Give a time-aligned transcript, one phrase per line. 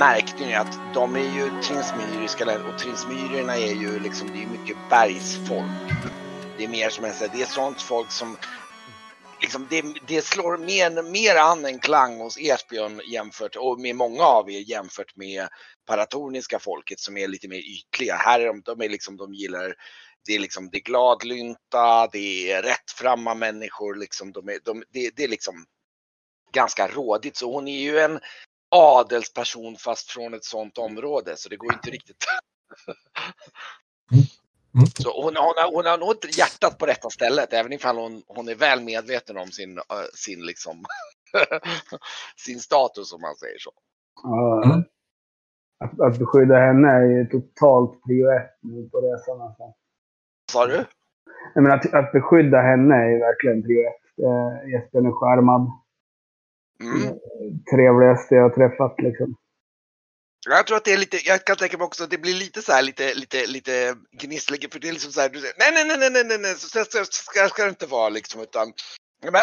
[0.00, 4.76] märkte ni att de är ju trinsmyriska och trinsmyrierna är ju liksom, det är mycket
[4.90, 5.92] bergsfolk.
[6.58, 8.36] Det är mer som en det är sånt folk som
[9.40, 14.22] liksom det, det, slår mer, mer an en klang hos Esbjörn jämfört, och med många
[14.22, 15.48] av er jämfört med
[15.86, 18.14] paratoniska folket som är lite mer ytliga.
[18.14, 19.74] Här är de, de är liksom, de gillar
[20.26, 25.10] det är liksom det är gladlynta, det är rättframma människor, liksom, de är, de, det,
[25.16, 25.64] det är liksom
[26.52, 27.36] ganska rådigt.
[27.36, 28.20] Så hon är ju en
[28.70, 32.24] adelsperson fast från ett sånt område så det går inte riktigt.
[34.74, 34.86] Mm.
[34.86, 38.22] Så hon, hon, har, hon har nog inte hjärtat på rätta stället även ifall hon,
[38.26, 39.80] hon är väl medveten om sin,
[40.14, 40.84] sin, liksom,
[42.46, 43.72] sin status om man säger så.
[44.64, 44.84] Mm.
[45.84, 49.40] Att, att beskydda henne är ju totalt prio ett nu på resan.
[49.40, 49.74] Alltså.
[50.52, 50.76] Sa du?
[51.54, 54.24] Nej, men att, att beskydda henne är ju verkligen prio ett.
[54.24, 55.70] Eh, Jesper är skärmad.
[56.82, 57.14] Mm.
[57.72, 59.36] Trevligaste jag har träffat liksom.
[60.48, 62.62] Jag tror att det är lite, jag kan tänka mig också att det blir lite
[62.62, 64.72] så här lite, lite, lite gnissligt.
[64.72, 66.68] För det är liksom så här, du säger nej, nej, nej, nej, nej, nej, så
[66.68, 68.72] ska, ska, ska det inte vara liksom, utan
[69.22, 69.42] men,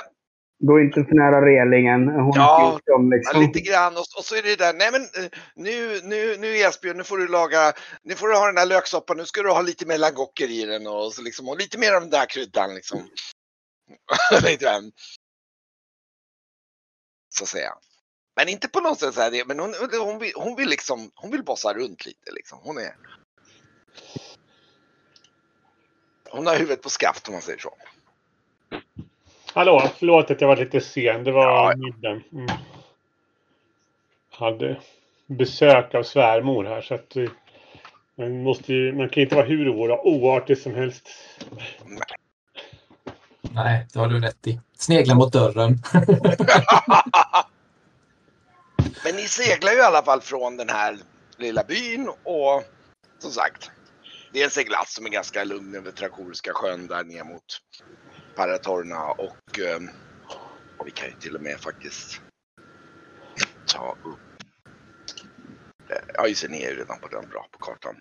[0.60, 2.08] Gå inte för nära relingen.
[2.08, 3.42] Hon ja, om, liksom.
[3.42, 3.94] lite grann.
[3.94, 7.18] Och, och, så är det där, nej men eh, nu, nu, nu Esbjörn, nu får
[7.18, 7.74] du laga,
[8.04, 10.66] nu får du ha den där löksoppan, nu ska du ha lite mer langocker i
[10.66, 13.00] den och, så liksom, och lite mer av den där kryddan liksom.
[17.38, 17.74] så att säga.
[18.36, 21.32] Men inte på något sätt så här, men hon, hon, vill, hon vill liksom, hon
[21.32, 22.60] vill bossa runt lite liksom.
[22.64, 22.96] Hon är...
[26.30, 27.78] Hon har huvudet på skaft om man säger så.
[29.54, 31.24] Hallå, förlåt att jag var lite sen.
[31.24, 31.78] Det var ja.
[31.78, 32.24] middagen.
[32.32, 32.48] Mm.
[34.30, 34.82] Hade
[35.26, 37.16] besök av svärmor här så att
[38.16, 41.10] man, måste ju, man kan inte vara hur oartig som helst.
[41.86, 42.27] Nej.
[43.58, 44.60] Nej, det har du rätt i.
[44.78, 45.84] Snegla mot dörren.
[49.04, 50.98] Men ni seglar ju i alla fall från den här
[51.38, 52.64] lilla byn och
[53.20, 53.72] som sagt,
[54.34, 57.44] det är en seglats som är ganska lugn över Trakoriska sjön där ner mot
[58.36, 59.90] Paratorna och, ehm,
[60.78, 62.22] och vi kan ju till och med faktiskt
[63.66, 64.20] ta upp
[66.14, 67.96] Ja just det, ni är ju redan på den bra på kartan.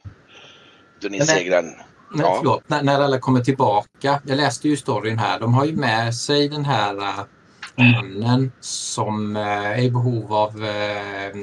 [1.03, 2.35] Så ni seglar Men ja.
[2.39, 4.21] förlåt, när, när alla kommer tillbaka.
[4.25, 5.41] Jag läste ju storyn här.
[5.41, 7.25] De har ju med sig den här äh,
[7.77, 11.37] mannen som äh, är i behov av äh,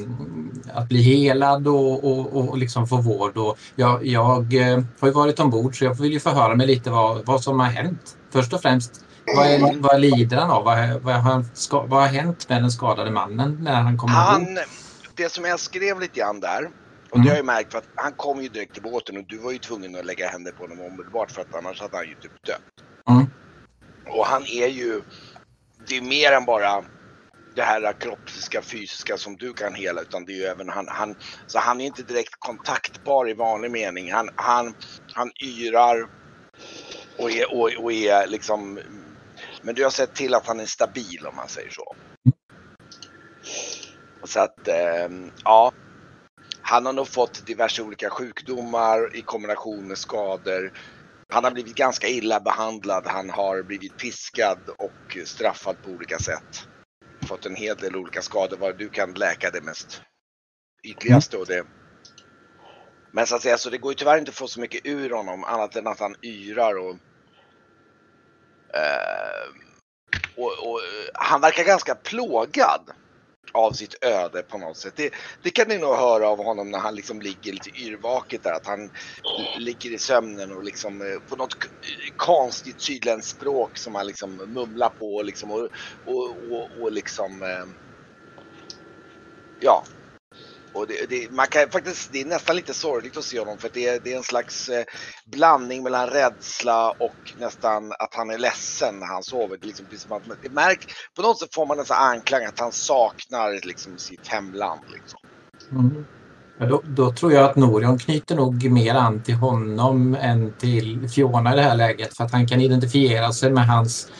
[0.73, 3.37] att bli helad och, och, och liksom få vård.
[3.37, 7.25] Och jag, jag har ju varit ombord så jag vill ju förhöra mig lite vad,
[7.25, 10.63] vad som har hänt först och främst, vad, är, vad lider han av?
[10.63, 11.43] Vad, vad, har,
[11.87, 14.57] vad har hänt med den skadade mannen när han kommer han,
[15.15, 16.69] Det som jag skrev lite grann där,
[17.13, 17.25] och mm.
[17.25, 19.51] det har jag märkt för att han kom ju direkt till båten och du var
[19.51, 22.45] ju tvungen att lägga händer på honom omedelbart för att annars hade han ju typ
[22.45, 22.61] dött.
[23.09, 23.25] Mm.
[24.07, 25.01] Och han är ju,
[25.87, 26.83] det är mer än bara
[27.55, 31.15] det här kroppsliga, fysiska som du kan hela utan det är ju även han, han
[31.47, 34.11] så han är inte direkt kontaktbar i vanlig mening.
[34.11, 34.73] Han, han,
[35.13, 36.07] han yrar
[37.17, 38.79] och är, och, och är liksom...
[39.61, 41.95] Men du har sett till att han är stabil om man säger så.
[44.23, 45.09] Så att, eh,
[45.43, 45.71] ja.
[46.73, 50.71] Han har nog fått diverse olika sjukdomar i kombination med skador.
[51.33, 53.07] Han har blivit ganska illa behandlad.
[53.07, 56.67] Han har blivit piskad och straffad på olika sätt.
[57.25, 60.01] Fått en hel del olika skador Vad du kan läka det mest
[60.83, 61.65] ytligaste och det
[63.11, 65.09] men så att säga, så det går ju tyvärr inte att få så mycket ur
[65.09, 66.97] honom annat än att han yrar och,
[68.75, 69.49] eh,
[70.37, 72.91] och, och eh, han verkar ganska plågad
[73.53, 74.93] av sitt öde på något sätt.
[74.95, 75.13] Det,
[75.43, 78.51] det, kan ni nog höra av honom när han liksom ligger lite yrvaket där.
[78.51, 78.89] Att han
[79.57, 81.55] ligger i sömnen och liksom eh, på något
[82.15, 85.69] konstigt sydländskt språk som han liksom mumlar på liksom och,
[86.03, 87.65] och, och, och liksom eh,
[89.59, 89.83] ja,
[90.73, 93.69] och det, det, man kan faktiskt, det är nästan lite sorgligt att se honom för
[93.73, 94.83] det, det är en slags eh,
[95.25, 99.57] blandning mellan rädsla och nästan att han är ledsen när han sover.
[99.61, 102.71] Det, liksom, liksom att, det märk, på något sätt får man en anklang att han
[102.71, 104.81] saknar liksom, sitt hemland.
[104.93, 105.19] Liksom.
[105.71, 106.05] Mm.
[106.59, 111.09] Ja, då, då, tror jag att Norion knyter nog mer an till honom än till
[111.09, 114.11] Fiona i det här läget för att han kan identifiera sig med hans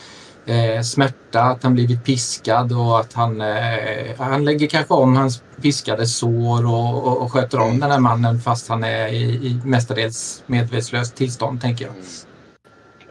[0.46, 5.42] eh, smärta, att han blivit piskad och att han, eh, han lägger kanske om hans
[5.62, 9.60] piskade sår och, och, och sköter om den här mannen fast han är i, i
[9.64, 11.94] mestadels medvetslöst tillstånd tänker jag.
[11.94, 12.06] Mm.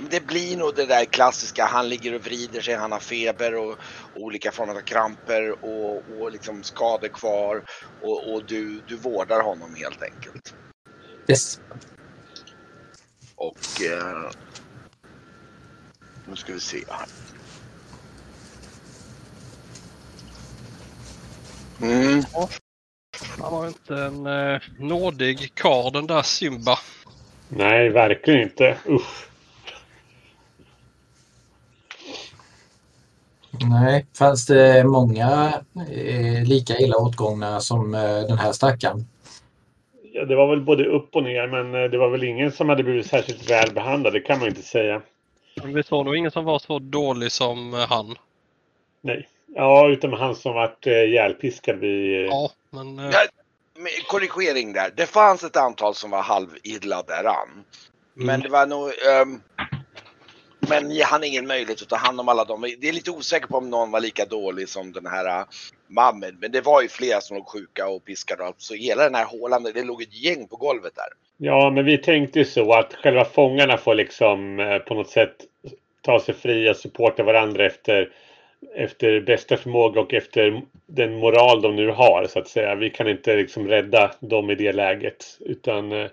[0.10, 3.72] Det blir nog det där klassiska, han ligger och vrider sig, han har feber och,
[4.14, 7.64] och olika former av kramper och, och liksom skador kvar
[8.02, 10.54] och, och du, du vårdar honom helt enkelt.
[11.28, 11.60] Yes.
[13.36, 14.32] Och eh,
[16.30, 16.84] nu ska vi se.
[21.82, 22.24] Mm.
[23.42, 26.80] Han var inte en eh, nådig karl den där Simba.
[27.50, 28.78] Nej, verkligen inte.
[28.90, 29.28] Usch.
[33.70, 35.54] Nej, fanns det många
[35.92, 39.06] eh, lika illa åtgångna som eh, den här stackaren?
[40.14, 42.70] Ja, det var väl både upp och ner, men eh, det var väl ingen som
[42.70, 44.14] hade blivit särskilt väl behandlad.
[44.14, 45.02] Det kan man inte säga.
[45.56, 48.16] Men vi såg nog ingen som var så dålig som eh, han.
[49.02, 49.28] Nej.
[49.56, 51.84] Ja, utom han som vart eh, ihjälpiskad.
[52.30, 53.00] Ja, men...
[53.00, 53.20] Eh, Ja,
[53.76, 54.92] med korrigering där.
[54.98, 57.64] Det fanns ett antal som var halvidla däran.
[58.14, 58.42] Men Mm.
[58.42, 58.92] det var nog...
[59.10, 59.42] ehm,
[60.70, 62.62] men jag hade ingen möjlighet att ta hand om alla dem.
[62.62, 65.46] Det är lite osäker på om någon var lika dålig som den här
[65.88, 66.38] Mammed.
[66.40, 68.54] Men det var ju flera som låg sjuka och piskade.
[68.58, 71.08] Så hela den här hålan, det låg ett gäng på golvet där.
[71.46, 75.36] Ja, men vi tänkte ju så att själva fångarna får liksom eh, på något sätt
[76.02, 78.14] ta sig fria, supporta varandra efter,
[78.76, 82.76] efter bästa förmåga och efter den moral de nu har så att säga.
[82.76, 86.10] Vi kan inte liksom rädda dem i det läget utan eh,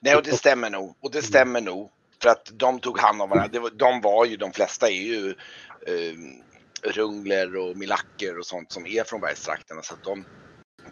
[0.00, 0.96] Nej, och det stämmer nog.
[1.00, 1.90] Och det stämmer nog.
[2.22, 3.60] För att de tog hand om varandra.
[3.72, 5.28] De var ju, de flesta är ju
[5.86, 6.14] eh,
[6.94, 9.82] rungler och milacker och sånt som är från bergstrakterna.
[9.82, 10.24] Så att de,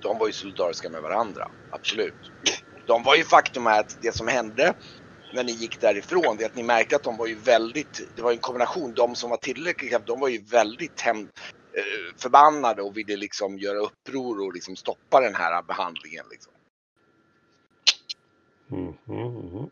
[0.02, 1.49] de var ju solidariska med varandra.
[1.70, 2.14] Absolut.
[2.87, 4.75] De var ju faktum är att det som hände
[5.34, 8.23] när ni gick därifrån, det är att ni märkte att de var ju väldigt, det
[8.23, 12.96] var en kombination, de som var tillräckligt de var ju väldigt hem, eh, förbannade och
[12.96, 16.25] ville liksom göra uppror och liksom stoppa den här behandlingen.
[16.31, 16.52] Liksom.
[18.70, 19.70] mm, mm, mm.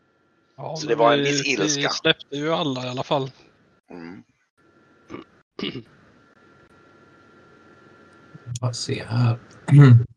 [0.55, 1.81] ja, så det var en vi- viss ilska.
[1.81, 3.31] Vi släppte ju alla i alla fall.
[3.89, 4.23] Mm.
[8.61, 9.39] Vad se här.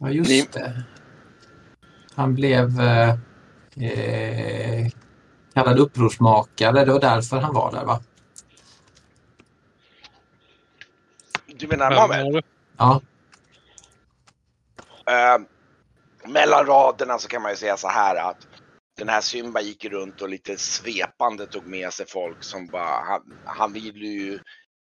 [0.00, 0.84] Ja, just det.
[2.14, 3.10] Han blev eh,
[3.76, 4.88] eh,
[5.54, 6.84] kallad upprorsmakare.
[6.84, 8.00] Det var därför han var där, va?
[11.46, 12.42] Du menar det?
[12.76, 13.00] Ja.
[15.06, 15.38] Eh,
[16.30, 18.46] mellan raderna så kan man ju säga så här att
[18.98, 23.38] den här Symba gick runt och lite svepande tog med sig folk som bara, han,
[23.44, 24.38] han vill ju,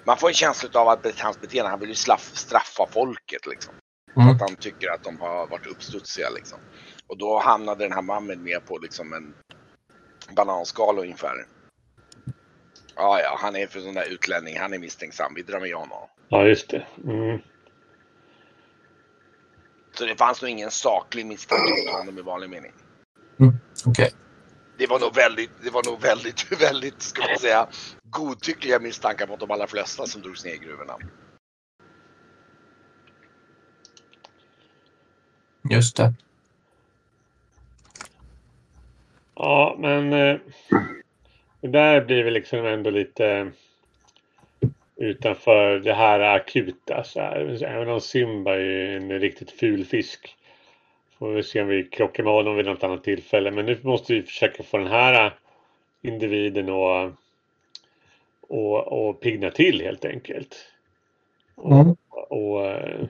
[0.05, 3.73] man får en känsla av att hans beteende, han vill ju straffa folket liksom.
[4.15, 4.29] Mm.
[4.29, 6.59] Att han tycker att de har varit uppstudsiga liksom.
[7.07, 9.33] Och då hamnade den här mannen med på liksom en
[10.35, 11.45] bananskal ungefär.
[12.95, 16.09] Ja, ja, han är för sån där utlänning, han är misstänksam, vi drar med honom.
[16.29, 16.85] Ja, just det.
[17.03, 17.39] Mm.
[19.93, 22.71] Så det fanns nog ingen saklig misstanke mot honom i vanlig mening.
[23.85, 24.11] Okej.
[24.77, 27.67] Det var nog väldigt, det var nog väldigt, väldigt, ska man säga,
[28.13, 30.97] godtyckliga misstankar mot de allra flesta som drogs ner i gruvorna.
[35.69, 36.13] Just det.
[39.35, 40.37] Ja, men eh,
[41.61, 43.51] det där blir väl liksom ändå lite
[44.95, 47.03] utanför det här akuta.
[47.03, 47.63] Så här.
[47.63, 50.35] Även om Simba är en riktigt ful fisk.
[51.19, 53.51] Får vi se om vi krockar med honom vid något annat tillfälle.
[53.51, 55.37] Men nu måste vi försöka få den här
[56.01, 57.13] individen att
[58.53, 60.55] och, och pigna till helt enkelt.
[61.65, 61.95] Mm.
[62.09, 63.07] Och, eh,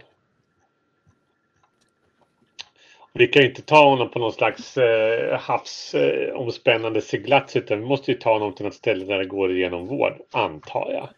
[3.14, 7.86] vi kan ju inte ta honom på någon slags eh, havsomspännande eh, seglats utan vi
[7.86, 11.10] måste ju ta honom till något ställe där det går igenom vård, antar jag.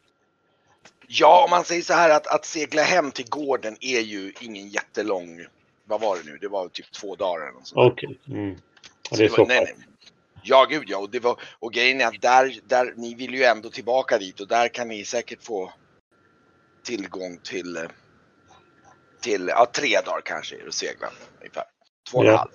[1.08, 4.70] Ja, om man säger så här att, att segla hem till gården är ju ingen
[4.70, 5.46] jättelång,
[5.86, 7.98] vad var det nu, det var typ två dagar eller något sånt.
[8.01, 8.08] där.
[8.08, 8.20] Okej.
[8.27, 8.50] Mm.
[8.50, 8.58] Ja,
[9.10, 9.70] Så det är det så nej, pass.
[9.77, 9.88] nej.
[10.47, 10.97] Ja, gud ja.
[10.97, 14.39] Och, det var, och grejen är att där, där, ni vill ju ändå tillbaka dit
[14.39, 15.73] och där kan ni säkert få
[16.83, 17.83] tillgång till, eh,
[19.21, 21.07] till ja, tre dagar kanske är att segla
[21.39, 21.63] ungefär.
[22.11, 22.37] Två och en Ja.
[22.37, 22.49] halv.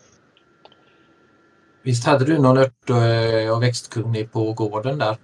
[1.82, 5.16] Visst hade du någon ört och, och växtkunnig på gården där,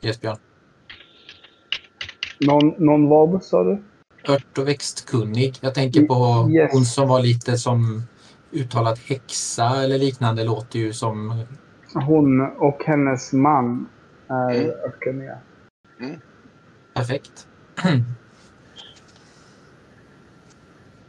[0.00, 0.36] Jesbjörn?
[2.40, 3.84] Någon, någon vad sa du?
[4.28, 5.54] Ört och växtkunnig.
[5.60, 6.72] Jag tänker på Yes.
[6.72, 8.02] hon som var lite som
[8.52, 11.44] uttalad häxa eller liknande låter ju som...
[12.04, 13.88] Hon och hennes man
[14.28, 14.70] är Mm.
[14.70, 15.38] örtkunniga.
[16.94, 17.48] Perfekt.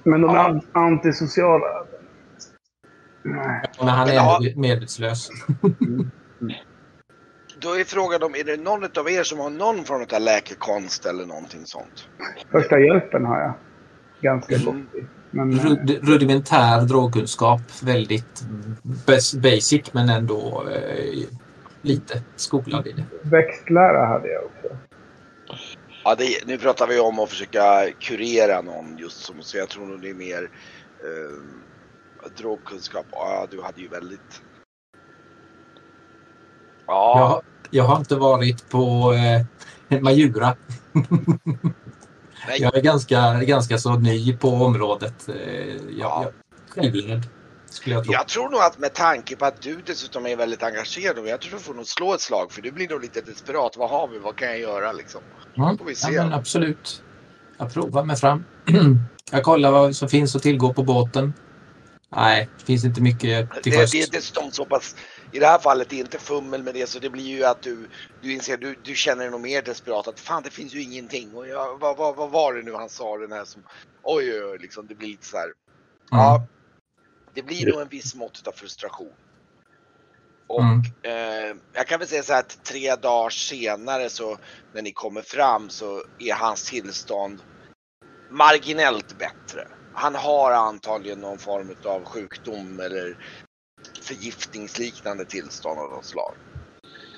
[0.04, 0.48] Men de är Ja.
[0.50, 1.86] an- antisociala.
[3.24, 3.62] Nej.
[3.80, 4.40] Men han är ja.
[4.56, 5.30] medvetslös.
[7.62, 11.06] Då är frågan om, är det någon av er som har någon form av läkekonst
[11.06, 12.10] eller någonting sånt?
[12.52, 13.54] Första hjälpen har jag.
[14.22, 14.66] Ganska Mm.
[14.66, 15.06] gott i.
[15.32, 17.62] Men eh, Rud- Rudimentär drogkunskap.
[17.84, 18.44] Väldigt
[19.06, 21.24] bas- basic men ändå eh,
[21.82, 23.06] lite skolad i det.
[23.22, 24.78] växtlära hade jag också.
[26.04, 29.86] Ja, det, nu pratar vi om att försöka kurera någon just som, så jag tror
[29.86, 30.50] nog det är mer
[31.04, 33.06] eh, drogkunskap.
[33.12, 34.42] Ja, du hade ju väldigt...
[36.88, 39.14] Ja, jag har inte varit på
[39.90, 40.56] eh, Majura.
[42.58, 45.30] jag är ganska, ganska så ny på området.
[45.30, 45.36] Eh,
[45.76, 46.32] jag, ja.
[46.76, 47.24] jag,
[48.04, 48.14] tro.
[48.14, 51.42] Jag tror nog att med tanke på att du dessutom är väldigt engagerad och jag
[51.42, 53.78] tror du får nog slå ett slag för du blir nog lite desperat.
[53.78, 54.20] Vad har vi?
[54.20, 55.22] Vad kan jag göra liksom?
[55.58, 55.78] Mm.
[55.78, 56.14] Får vi se.
[56.14, 57.04] Ja, men absolut.
[57.58, 58.46] Jag provar mig fram.
[59.32, 61.34] jag kollar vad som finns att tillgå på båten.
[62.16, 63.92] Nej, det finns inte mycket till sjöss.
[63.92, 64.96] Det, det är dessutom så pass,
[65.32, 67.90] i det här fallet, är inte fummel med det så det blir ju att du,
[68.22, 71.36] du inser, du, du känner dig nog mer desperat att fan det finns ju ingenting
[71.36, 73.64] och jag, vad, vad, vad var det nu han sa den här som,
[74.04, 75.46] oj oj oj liksom det blir lite så här.
[75.46, 75.56] Mm.
[76.10, 76.48] Ja,
[77.34, 79.14] det blir nog en viss mått av frustration.
[80.48, 80.82] Och mm.
[81.02, 84.38] eh, jag kan väl säga så här att tre dagar senare så
[84.74, 87.42] när ni kommer fram så är hans tillstånd
[88.30, 89.68] marginellt bättre
[89.98, 93.18] han har antagligen någon form av sjukdom eller
[94.08, 96.34] förgiftningsliknande tillstånd av något slag.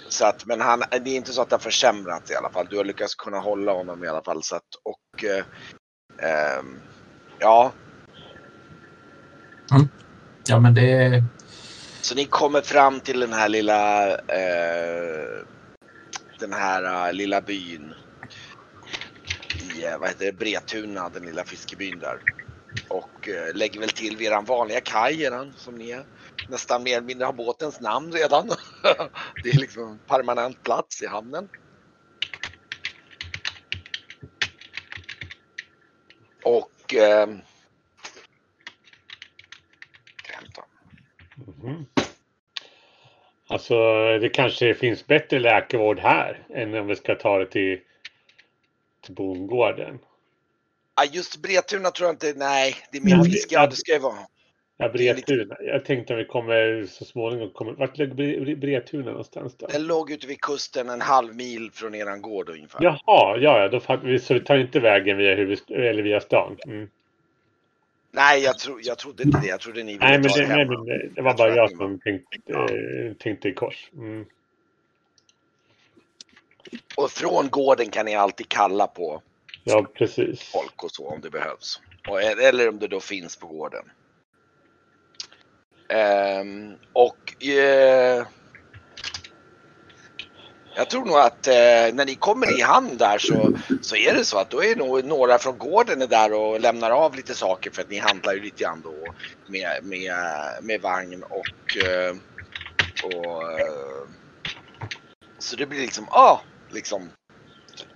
[0.09, 2.67] Så att, men han, det är inte så att det har försämrats i alla fall.
[2.69, 4.43] Du har lyckats kunna hålla honom i alla fall.
[4.43, 5.45] Så att, och eh,
[6.29, 6.63] eh,
[7.39, 7.71] ja.
[9.71, 9.87] Mm.
[10.47, 11.23] Ja men det.
[12.01, 15.45] Så ni kommer fram till den här lilla eh,
[16.39, 17.93] den här uh, lilla byn
[19.59, 22.19] i uh, vad heter det, Bretuna, den lilla fiskebyn där.
[22.89, 26.03] Och eh, lägger väl till vid eran vanliga kaj som ni är.
[26.49, 28.47] Nästan mer eller mindre har båtens namn redan.
[29.43, 31.49] det är liksom en permanent plats i hamnen.
[36.43, 36.95] Och...
[36.95, 37.29] Eh,
[41.63, 41.85] mm.
[43.47, 43.73] Alltså
[44.21, 47.79] det kanske finns bättre läkarvård här än om vi ska ta det till,
[49.05, 49.99] till bondgården.
[50.95, 53.99] Ja, just Bretuna tror jag inte, nej, det är mer fiske, ja, det ska ju
[53.99, 54.27] vara.
[54.81, 55.57] Ja, Bretuna.
[55.59, 57.71] Jag tänkte om vi kommer så småningom kommer.
[57.71, 59.67] Vart ligger Bretuna någonstans då?
[59.67, 62.83] Den låg ute vid kusten en halv mil från eran gård ungefär.
[62.83, 62.97] Jaha,
[63.37, 63.79] ja, ja, då
[64.19, 66.57] så vi tar inte vägen via huvud, eller via stan.
[66.65, 66.89] Mm.
[68.11, 69.47] Nej, jag, tro, jag trodde inte det.
[69.47, 71.55] Jag trodde ni ville nej, men ta det, nej, men det, det var jag bara
[71.55, 72.67] jag som tänkte, ja.
[73.19, 73.89] tänkte i kors.
[73.93, 74.25] Mm.
[76.95, 79.21] Och från gården kan ni alltid kalla på
[79.63, 80.51] Ja, precis.
[80.51, 81.81] Folk och så om det behövs.
[82.41, 83.85] eller om det då finns på gården.
[85.93, 88.27] Um, och uh,
[90.75, 94.25] jag tror nog att uh, när ni kommer i hamn där så, så är det
[94.25, 97.71] så att då är nog några från gården är där och lämnar av lite saker
[97.71, 99.13] för att ni handlar ju lite grann då
[99.47, 100.13] med, med,
[100.61, 102.15] med vagn och, uh,
[103.03, 103.43] och
[105.39, 107.11] så det blir liksom, ja, ah, liksom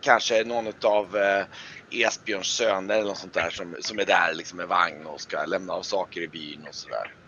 [0.01, 1.45] kanske någon av eh,
[1.89, 5.45] Esbjörns söner eller något sånt där som, som är där liksom med vagn och ska
[5.45, 7.23] lämna av saker i byn och sådär.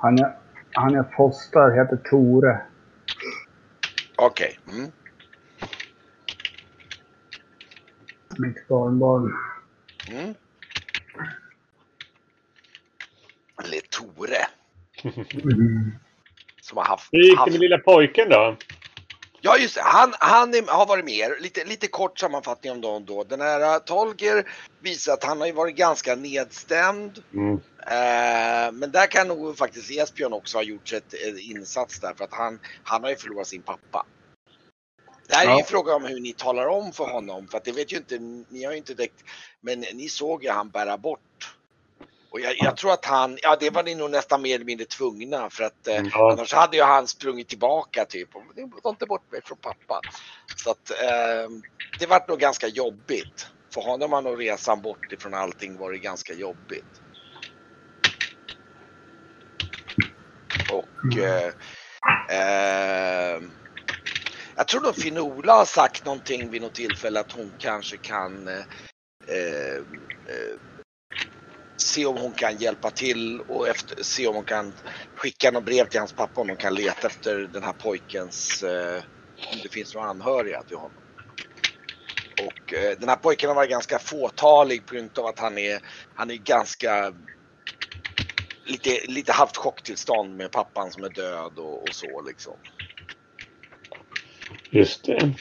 [0.00, 0.32] Han jag,
[0.72, 2.60] han jag postar heter Tore.
[4.16, 4.58] Okej.
[4.66, 4.78] Okay.
[4.78, 4.92] Mm.
[8.38, 9.32] Mitt barnbarn.
[10.10, 10.34] Mm.
[13.64, 14.46] Eller Tore.
[15.42, 15.92] Mm.
[16.60, 17.08] Som har haft...
[17.12, 18.56] Hur gick det med lilla pojken då?
[19.40, 21.32] Ja just det, han, han är, har varit med.
[21.40, 23.24] Lite, lite kort sammanfattning om dem då.
[23.24, 27.22] Den här uh, Tolger visar att han har ju varit ganska nedstämd.
[27.34, 27.52] Mm.
[27.54, 32.24] Uh, men där kan nog faktiskt Esbjörn också ha gjort ett, ett insats där för
[32.24, 34.06] att han, han har ju förlorat sin pappa.
[35.28, 37.72] Det här är ju fråga om hur ni talar om för honom för att det
[37.72, 38.18] vet ju inte,
[38.48, 39.24] ni har ju inte direkt,
[39.60, 41.20] men ni såg ju han bära bort
[42.30, 44.86] och jag, jag, tror att han, ja det var ni nog nästan mer eller mindre
[44.86, 46.32] tvungna för att eh, ja.
[46.32, 48.36] annars hade ju han sprungit tillbaka typ.
[48.36, 48.42] Och,
[48.82, 50.02] Ta inte bort mig från pappa.
[50.54, 51.50] Så att eh,
[51.98, 53.46] det var nog ganska jobbigt.
[53.74, 57.02] För honom har nog resan bort ifrån allting varit ganska jobbigt.
[60.68, 61.52] Och eh,
[62.30, 63.40] eh,
[64.56, 68.58] jag tror nog Finola har sagt någonting vid något tillfälle att hon kanske kan eh,
[69.28, 69.82] eh,
[71.82, 74.74] se om hon kan hjälpa till och efter, se om hon kan
[75.16, 79.02] skicka något brev till hans pappa om hon kan leta efter den här pojkens, eh,
[79.52, 81.02] om det finns några anhöriga till honom.
[82.36, 85.80] Och eh, den här pojken har varit ganska fåtalig på grund av att han är,
[86.14, 87.12] han är ganska
[88.66, 92.60] lite, lite haft chocktillstånd med pappan som är död och, och så liksom.
[94.70, 95.34] Just det.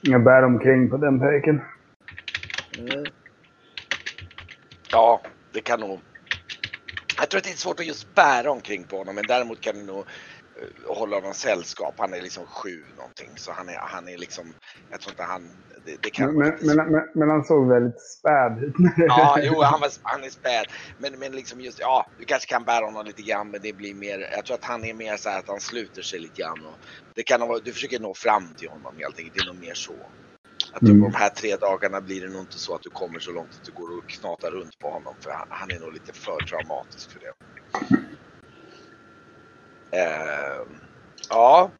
[0.00, 1.60] Jag bär omkring på den pojken.
[2.72, 3.12] Mm.
[4.90, 6.00] Ja, det kan nog...
[7.20, 9.76] Jag tror att det är svårt att just bära omkring på honom men däremot kan
[9.76, 10.08] det nog
[10.86, 11.94] och hålla honom sällskap.
[11.98, 14.54] Han är liksom sju någonting så han är, han är liksom,
[14.88, 15.42] jag tror inte han,
[15.84, 18.74] det, det kan men, men, men, men, han såg väldigt späd ut.
[18.96, 20.66] ja, jo han, var, han är späd.
[20.98, 23.94] Men, men liksom just, ja du kanske kan bära honom lite grann men det blir
[23.94, 26.64] mer, jag tror att han är mer så här att han sluter sig lite grann.
[26.64, 26.78] Och
[27.14, 29.74] det kan vara, du försöker nå fram till honom helt enkelt, det är nog mer
[29.74, 30.12] så.
[30.74, 31.00] Att mm.
[31.00, 33.62] de här tre dagarna blir det nog inte så att du kommer så långt att
[33.62, 37.12] du går och knatar runt på honom för han, han är nog lite för traumatisk
[37.12, 37.32] för det.
[39.96, 40.66] Uh,
[41.28, 41.72] ja.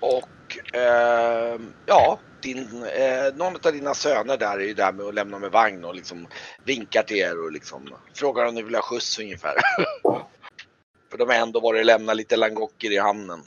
[0.00, 5.14] Och uh, ja, din, uh, någon av dina söner där är ju där med att
[5.14, 6.28] lämna med vagn och liksom
[6.64, 9.54] vinkar till er och liksom frågar om ni vill ha skjuts ungefär.
[11.10, 13.42] För de har ändå varit och lämnat lite langocker i hamnen.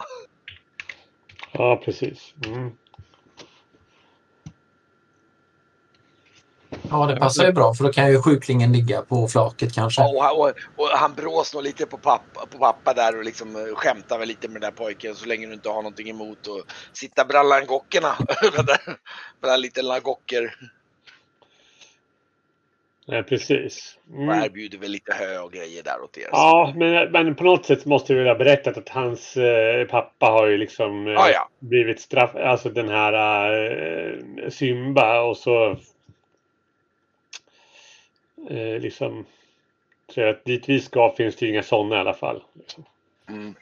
[1.57, 2.33] Ja, precis.
[2.45, 2.71] Mm.
[6.89, 10.01] Ja, det passar ju bra för då kan ju sjuklingen ligga på flaket kanske.
[10.01, 13.55] Ja, och, och, och han brås nog lite på pappa, på pappa där och liksom
[13.55, 16.37] eh, skämtar väl lite med den där pojken så länge du inte har någonting emot
[16.37, 18.15] att sitta bland langockerna.
[19.41, 20.55] bland lite langocker.
[23.09, 23.97] Ja, precis.
[24.13, 24.29] Mm.
[24.29, 26.27] Och erbjuder väl lite hö och grejer där åt er.
[26.31, 30.25] Ja, men, men på något sätt måste vi väl ha berättat att hans eh, pappa
[30.25, 31.49] har ju liksom eh, ah, ja.
[31.59, 33.13] blivit straff, alltså den här
[33.53, 35.77] eh, Symba och så
[38.49, 39.25] eh, liksom
[40.13, 42.43] så att dit vi ska finns det inga sådana i alla fall.
[42.53, 42.85] Liksom.
[43.29, 43.55] Mm.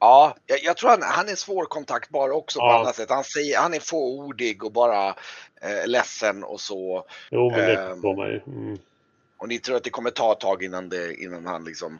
[0.00, 2.68] Ja, jag, jag, tror han, han är svårkontaktbar också ja.
[2.68, 3.10] på andra sätt.
[3.10, 5.08] Han, säger, han är fåordig och bara
[5.60, 7.04] eh, ledsen och så.
[7.30, 8.40] Jo, men det um, man ju.
[8.46, 8.78] Mm.
[9.38, 11.98] Och ni tror att det kommer ta ett tag innan, det, innan han liksom...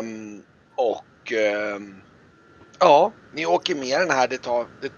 [0.00, 0.42] Um,
[0.74, 1.32] och
[1.76, 2.02] um,
[2.78, 4.28] ja, ni åker med den här.
[4.28, 4.92] Det tar, det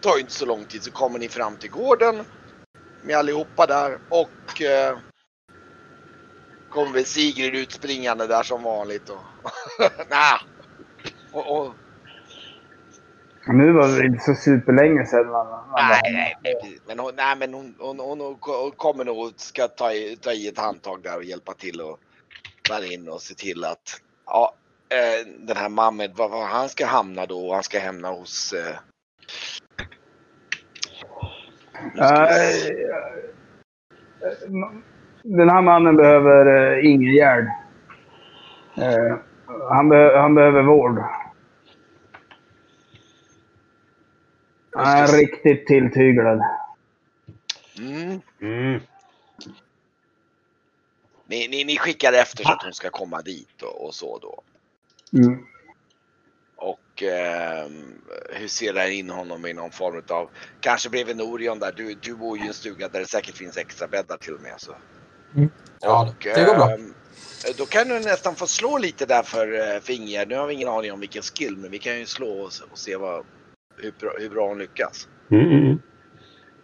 [0.00, 2.24] tar inte så lång tid så kommer ni fram till gården
[3.02, 4.98] med allihopa där och eh,
[6.70, 9.08] kommer väl Sigrid utspringande där som vanligt.
[9.08, 9.20] Och,
[10.10, 10.51] nah.
[11.32, 11.74] Och, och
[13.46, 17.36] nu var det inte så superlänge sedan man, man nej, nej, nej, men, hon, nej,
[17.38, 21.16] men hon, hon, hon, hon kommer nog ska ta i, ta i ett handtag där
[21.16, 21.98] och hjälpa till och
[22.70, 24.54] vara in och se till att ja,
[24.88, 27.54] eh, den här Mammed, var, var han ska hamna då.
[27.54, 28.76] Han ska hamna hos eh,
[35.22, 37.48] den här mannen behöver ingen hjälp.
[39.68, 41.02] Han, be han behöver vård.
[44.72, 46.40] Han är riktigt tilltyglad.
[47.78, 48.20] Mm.
[48.40, 48.80] Mm.
[51.26, 54.42] Ni, ni, ni skickar efter så att hon ska komma dit och, och så då?
[55.18, 55.46] Mm.
[56.56, 57.66] Och eh,
[58.30, 60.30] hur ser det in honom i någon form av,
[60.60, 63.56] kanske bredvid Norion där, du, du bor ju i en stuga där det säkert finns
[63.56, 64.54] extra bäddar till och med.
[64.56, 64.74] Så.
[65.36, 65.50] Mm.
[65.80, 66.70] Ja, och, det går bra.
[66.70, 70.28] Eh, då kan du nästan få slå lite där för, eh, för Ingegerd.
[70.28, 72.78] Nu har vi ingen aning om vilken skill, men vi kan ju slå och, och
[72.78, 73.24] se vad,
[73.76, 75.08] hur, bra, hur bra hon lyckas.
[75.30, 75.46] Mm.
[75.46, 75.82] mm, mm.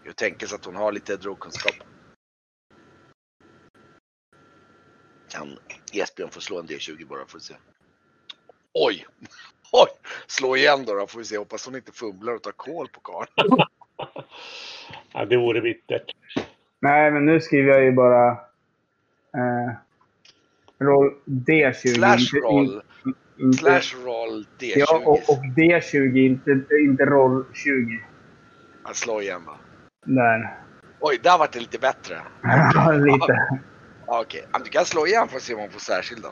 [0.04, 1.74] Jag tänker så att hon har lite drogkunskap.
[5.28, 5.58] Kan
[5.92, 7.54] Esbjörn få slå en D20 bara för att se.
[8.72, 9.06] Oj!
[9.72, 9.88] Oj!
[10.26, 11.38] Slå igen då, då får vi se.
[11.38, 13.28] Hoppas hon inte fumlar och tar kål på karln.
[15.12, 16.12] ja, det vore bittert.
[16.80, 18.30] Nej, men nu skriver jag ju bara
[19.34, 19.72] eh,
[20.78, 21.94] roll D20.
[21.94, 22.82] Slash roll.
[23.38, 24.72] Inte, Slash roll D20.
[24.76, 26.50] Ja, och, och D20, inte,
[26.88, 28.00] inte roll 20.
[28.82, 29.56] Att slå igen va?
[30.06, 30.58] Där.
[31.00, 32.22] Oj, där vart det lite bättre.
[32.74, 33.60] Ja, lite.
[34.06, 34.62] Okej, okay.
[34.64, 36.28] du kan slå igen för att se om hon får särskilda.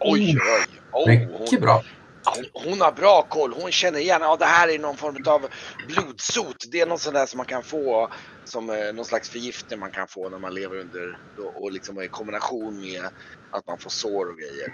[0.00, 1.28] Oj, oj, oj.
[1.40, 1.82] Mycket bra.
[2.34, 3.52] Hon, hon, har bra koll.
[3.52, 5.46] Hon känner igen, ja det här är någon form av
[5.88, 6.56] blodsot.
[6.72, 8.08] Det är något sånt där som man kan få
[8.44, 11.16] som eh, någon slags förgiftning man kan få när man lever under
[11.54, 13.04] och liksom i kombination med
[13.56, 14.68] att man får sår och grejer.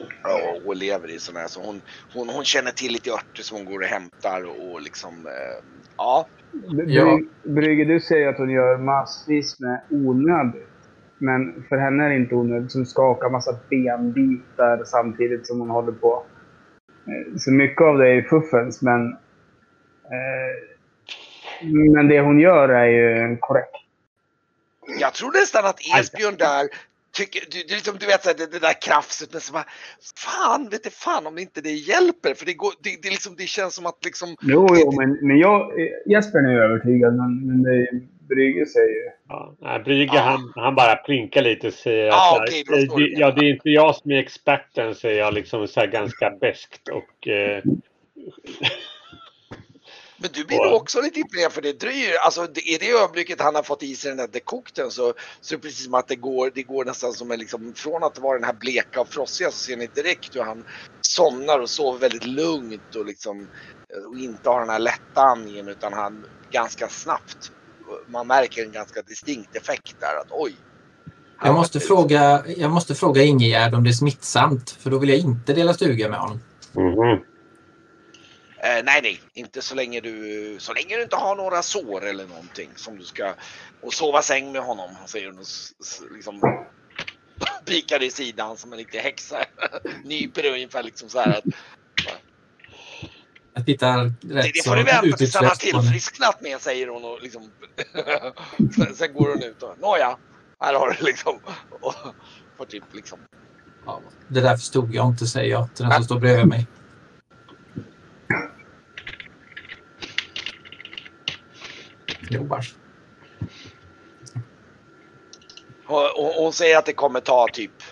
[0.00, 1.48] Och, och lever i sådana här.
[1.48, 1.80] Så hon,
[2.14, 5.58] hon, hon känner till lite örter som hon går och hämtar och liksom, eh,
[5.96, 6.28] ja.
[7.54, 10.78] Brygge, du säger att hon gör massvis med onödigt.
[11.20, 15.92] Men för henne är det inte onödigt som skakar massa benbitar samtidigt som hon håller
[15.92, 16.26] på.
[17.08, 19.12] Eh, så mycket av det är fuffens, men...
[20.04, 20.68] Eh,
[21.62, 23.74] men det hon gör är ju korrekt.
[25.00, 26.68] Jag tror nästan att Esbjörn där
[27.18, 29.68] tycker, du, du, liksom, du vet så det, det där krafset men så bara,
[30.26, 33.46] fan vet du fan om inte det hjälper för det, går, det, det, liksom, det
[33.56, 34.28] känns som att liksom...
[34.42, 35.72] Jo, jo men, men jag,
[36.12, 37.86] Jesper är övertygad men, men det,
[38.28, 40.22] Brygge säger Ja, nej, Brygge ah.
[40.30, 43.70] han, han bara plinkar lite och säger ah, att okay, det, ja, det är inte
[43.70, 47.62] jag som är experten säger jag liksom så här ganska beskt och eh,
[50.20, 52.18] Men du blir nog också lite imponerad för det dröjer.
[52.24, 55.54] Alltså det, i det ögonblicket han har fått i sig den där dekokten så, så
[55.54, 58.18] är det precis som att det går, det går nästan som en liksom, från att
[58.18, 60.64] vara den här bleka och frossiga så ser ni direkt hur han
[61.00, 63.48] somnar och sover väldigt lugnt och liksom
[64.08, 67.52] och inte har den här lätta andningen utan han ganska snabbt.
[68.06, 70.56] Man märker en ganska distinkt effekt där att oj.
[71.44, 75.18] Jag måste, fråga, jag måste fråga Ingegärd om det är smittsamt för då vill jag
[75.18, 76.40] inte dela stuga med honom.
[76.72, 77.27] Mhm.
[78.60, 82.26] Eh, nej, nej, inte så länge du så länge du inte har några sår eller
[82.26, 83.34] någonting som du ska
[83.82, 84.90] och sova säng med honom.
[85.06, 85.46] Säger hon och
[86.14, 86.40] liksom
[87.64, 89.36] pikar i sidan som en riktig häxa.
[90.04, 91.44] Nyper det ungefär liksom så här att
[93.54, 97.04] Jag tittar rätt det, det får du vänta tills han har tillfrisknat med säger hon
[97.04, 97.50] och liksom
[98.76, 100.18] sen, sen går hon ut och nåja,
[100.60, 101.40] här har du liksom
[101.80, 101.94] och
[102.56, 103.18] får typ liksom
[103.86, 106.66] Ja, det där förstod jag inte säger jag till den som står bredvid mig.
[112.30, 112.74] Vars.
[115.86, 117.82] Och, och hon säger att det kommer ta typ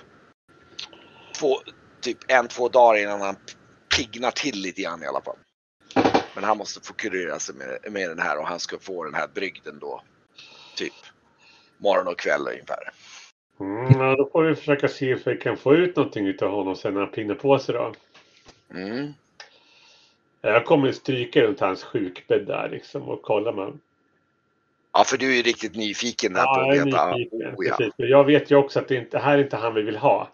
[1.38, 1.56] två,
[2.00, 3.36] typ en, två dagar innan han
[3.96, 5.36] piggnar till lite grann i alla fall.
[6.34, 9.14] Men han måste få kurera sig med, med den här och han ska få den
[9.14, 10.02] här brygden då.
[10.76, 10.92] Typ
[11.78, 12.92] morgon och kväll ungefär.
[13.60, 16.76] Mm, ja, då får vi försöka se if vi kan få ut någonting utav honom
[16.76, 17.94] sen när han pinnar på sig då.
[18.74, 19.12] Mm.
[20.40, 23.80] Jag kommer stryka runt hans sjukbädd där liksom och kolla med honom.
[24.96, 27.10] Ja, för du är ju riktigt nyfiken där på Ja, att jag är veta.
[27.16, 27.54] nyfiken.
[27.56, 27.76] Oh, ja.
[27.76, 27.94] Precis.
[27.98, 29.96] Men jag vet ju också att det inte det här är inte han vi vill
[29.96, 30.28] ha.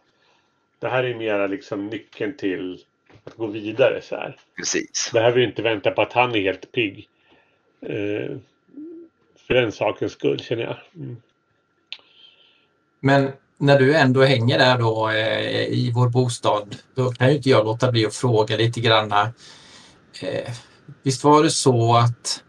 [0.79, 2.85] Det här är mera liksom nyckeln till
[3.25, 4.37] att gå vidare så här.
[4.57, 5.11] Precis.
[5.13, 7.09] Behöver ju inte vänta på att han är helt pigg.
[7.87, 8.37] Eh,
[9.47, 10.77] för den sakens skull känner jag.
[10.97, 11.17] Mm.
[13.01, 17.51] Men när du ändå hänger där då eh, i vår bostad, då kan ju inte
[17.51, 19.33] jag låta bli att fråga lite granna.
[20.23, 20.53] Eh,
[21.03, 22.43] visst var det så att,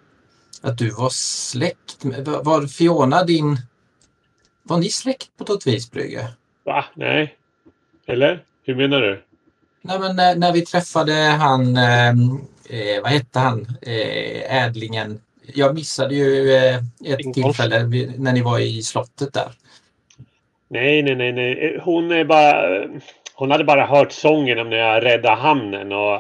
[0.64, 3.58] att du var släkt med, var- Fiona din,
[4.64, 6.28] var ni släkt på något vis Brygge?
[6.66, 6.86] Va?
[6.96, 7.36] Nej?
[8.08, 8.44] Eller?
[8.66, 9.24] Hur menar du?
[9.82, 15.22] Nej men när, när vi träffade han, eh, eh, vad hette han, eh, ädlingen.
[15.54, 17.34] Jag missade ju eh, ett Ingolf.
[17.36, 17.84] tillfälle
[18.18, 19.52] när ni var i slottet där.
[20.68, 21.80] Nej, nej, nej, nej.
[21.84, 22.84] Hon är bara...
[23.36, 26.20] Hon hade bara hört sången om när jag räddade hamnen och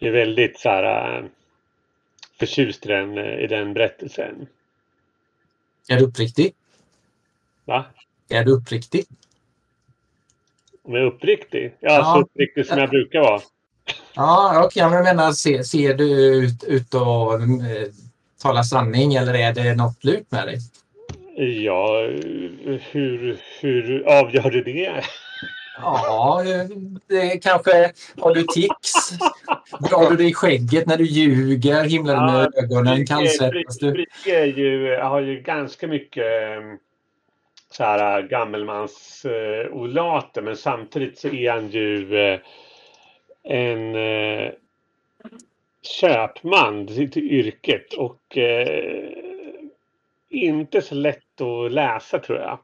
[0.00, 1.24] är väldigt så här
[2.38, 4.46] förtjust i den, i den berättelsen.
[5.88, 6.54] Är du uppriktig?
[7.64, 7.84] Va?
[8.28, 9.04] Är du uppriktig?
[10.82, 11.74] Om jag är uppriktig?
[11.80, 12.14] Ja, Ja.
[12.14, 13.40] så uppriktig som jag brukar vara.
[14.14, 14.82] Ja, okej.
[14.82, 16.04] men jag menar, ser, ser du
[16.36, 17.88] ut, ut och eh,
[18.42, 20.58] tala sanning eller är det något lut med dig?
[21.64, 22.00] Ja,
[22.90, 25.04] hur, hur avgör du det?
[25.82, 26.66] Ja, eh,
[27.06, 27.92] det kanske...
[28.18, 28.92] Har du tics?
[29.80, 31.84] Drar du dig i skägget när du ljuger?
[31.84, 33.06] Himlar du med ögonen?
[33.06, 33.92] Kallsvettas du?
[33.92, 36.62] Brygge ju, har ju ganska mycket eh,
[37.70, 42.40] så här gammelmans eh, olater men samtidigt så är han ju eh,
[43.44, 43.96] en
[45.82, 48.38] köpman till, yrket och
[50.30, 52.58] inte så lätt att läsa tror jag.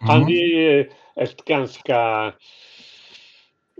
[0.00, 0.28] Han Mm.
[0.28, 2.32] är ju ett ganska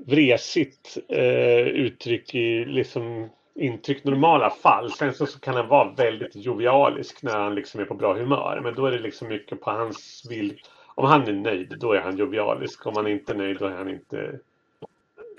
[0.07, 4.93] vresigt eh, uttryck i liksom intryck normala fall.
[4.93, 8.61] Sen så, så kan han vara väldigt jovialisk när han liksom är på bra humör.
[8.63, 10.61] Men då är det liksom mycket på hans vill.
[10.87, 12.87] Om han är nöjd, då är han jovialisk.
[12.87, 14.39] Om han inte är nöjd, då är han inte...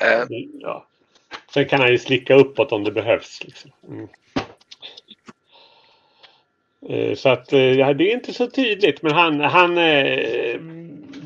[0.01, 0.23] Eh,
[0.59, 0.85] Ja.
[1.53, 3.43] Sen kan han ju slicka uppåt om det behövs.
[3.43, 3.71] Liksom.
[3.87, 4.07] Mm.
[6.89, 9.01] Eh, Så att eh, ja, det är inte så tydligt.
[9.01, 9.77] Men han, han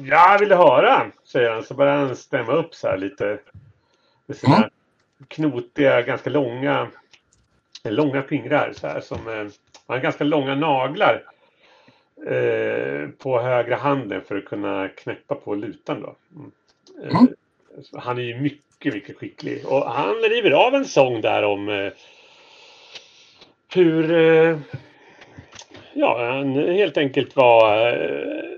[0.05, 1.63] jag vill höra, säger han.
[1.63, 3.39] Så börjar han stämma upp så här lite.
[4.25, 4.69] Med sina Mm.
[5.27, 6.87] knotiga, ganska långa,
[7.83, 8.99] långa fingrar så här.
[9.01, 9.51] Som, eh, han
[9.87, 11.23] har ganska långa naglar
[12.27, 16.01] eh, på högra handen för att kunna knäppa på lutan.
[16.01, 16.15] Då.
[16.35, 16.51] Mm.
[17.11, 17.27] Mm.
[17.93, 19.65] Han är ju mycket, mycket skicklig.
[19.67, 21.91] Och han river av en sång där om eh,
[23.73, 24.59] hur eh,
[25.93, 28.52] ja, han helt enkelt var eh,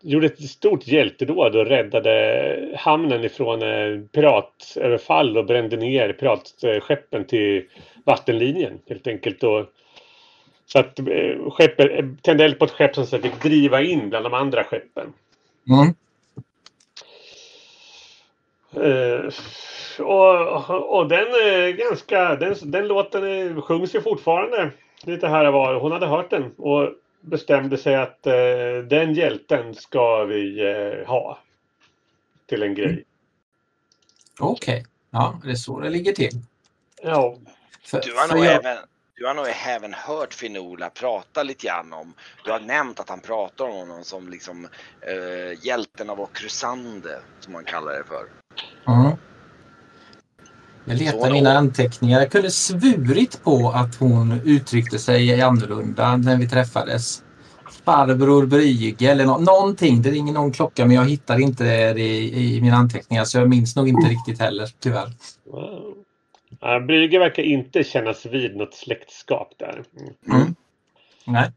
[0.00, 7.64] gjorde ett stort hjältedåd och räddade hamnen ifrån eh, piratöverfall och brände ner piratskeppen till
[8.04, 9.42] vattenlinjen helt enkelt.
[9.42, 9.66] Och,
[10.66, 14.24] så att eh, skeppet, tände eld på ett skepp som sen fick driva in bland
[14.24, 15.12] de andra skeppen.
[15.68, 15.94] Mm.
[18.76, 19.30] Eh,
[19.98, 24.70] och, och den är ganska, den, den låten är, sjungs ju fortfarande
[25.04, 25.74] lite här och var.
[25.74, 28.34] Hon hade hört den och bestämde sig att eh,
[28.88, 31.38] den hjälten ska vi eh, ha
[32.46, 33.04] till en grej.
[34.40, 34.86] Okej.
[35.10, 36.30] Ja, det är så det ligger till.
[37.02, 37.36] Ja,
[37.82, 38.78] För, du har nog jag, även
[39.14, 43.20] Du har nog även hört Finola prata lite grann om, du har nämnt att han
[43.20, 44.68] pratar om honom som liksom
[45.00, 48.28] eh, hjälten av Okrusande, som man kallar det för.
[48.92, 49.16] Mm.
[50.88, 52.20] Jag letar mina anteckningar.
[52.20, 57.22] Jag kunde svurit på att hon uttryckte sig annorlunda när vi träffades.
[57.84, 60.02] Farbror Brygge eller nå- någonting.
[60.02, 63.48] Det ringer någon klocka men jag hittar inte det i, i mina anteckningar så jag
[63.48, 65.12] minns nog inte riktigt heller tyvärr.
[65.52, 65.94] Wow.
[66.60, 69.82] Ja, Brygge verkar inte kännas vid något släktskap där.
[70.00, 70.40] Mm.
[70.42, 70.54] Mm.
[71.26, 71.50] Nej.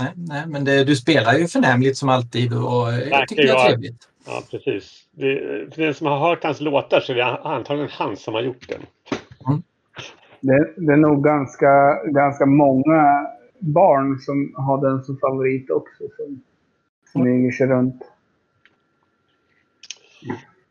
[0.00, 3.54] Nej, nej, men det, du spelar ju förnämligt som alltid och jag tycker det är
[3.54, 4.08] jag- trevligt.
[4.26, 5.06] Ja, precis.
[5.10, 5.38] Det,
[5.74, 8.68] för den som har hört hans låtar så är det antagligen han som har gjort
[8.68, 8.86] den.
[10.40, 13.26] Det, det är nog ganska, ganska många
[13.58, 16.04] barn som har den som favorit också.
[16.16, 16.42] Som
[17.12, 18.02] smyger sig runt.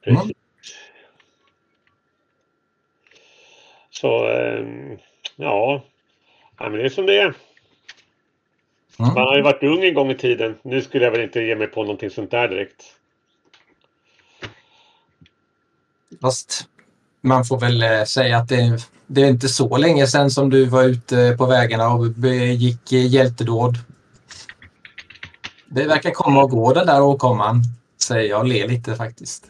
[0.05, 0.17] Mm.
[3.89, 4.97] Så, ehm,
[5.35, 5.83] ja.
[6.59, 6.69] ja.
[6.69, 7.25] men det är som det är.
[8.99, 9.13] Mm.
[9.13, 10.55] Man har ju varit ung en gång i tiden.
[10.61, 12.83] Nu skulle jag väl inte ge mig på någonting sånt där direkt.
[16.21, 16.67] Fast
[17.21, 20.65] man får väl eh, säga att det, det är inte så länge sedan som du
[20.65, 23.75] var ute på vägarna och begick eh, hjältedåd.
[25.65, 27.63] Det verkar komma och gå den där åkomman,
[28.01, 29.45] säger jag och ler lite faktiskt.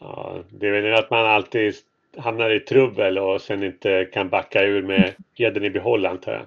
[0.00, 1.74] Ja, det är väl att man alltid
[2.18, 6.46] hamnar i trubbel och sen inte kan backa ur med hedern i behåll antar jag.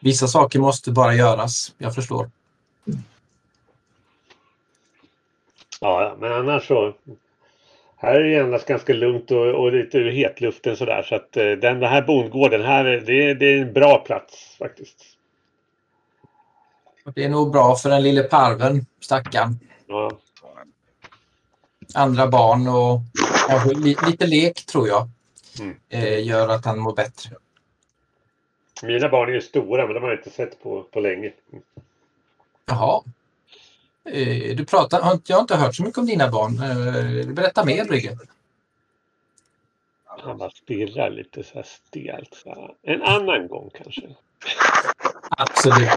[0.00, 2.30] Vissa saker måste bara göras, jag förstår.
[5.82, 6.94] Ja, men annars så.
[7.96, 11.02] Här är det endast ganska lugnt och, och lite ur hetluften sådär.
[11.02, 14.56] Så att eh, den, den här bondgården här, det, är- det är en bra plats
[14.58, 15.04] faktiskt.
[17.14, 19.58] Det är nog bra för den lille parven, stackarn.
[19.86, 20.10] Ja,
[21.94, 23.00] Andra barn och
[23.48, 25.08] kanske li, lite lek tror jag
[25.60, 25.76] Mm.
[25.88, 27.30] eh, gör att han mår bättre.
[28.82, 31.32] mina barn är ju stora men de har jag inte sett på, på länge.
[32.66, 33.02] Jaha.
[34.04, 36.58] Eh, du pratar, jag har inte hört så mycket om dina barn.
[36.62, 38.18] Eh, berätta mer Brygge.
[40.04, 42.34] Han bara stirrar lite så här stelt.
[42.34, 42.74] Så här.
[42.82, 44.02] En annan gång kanske.
[45.30, 45.88] Absolut.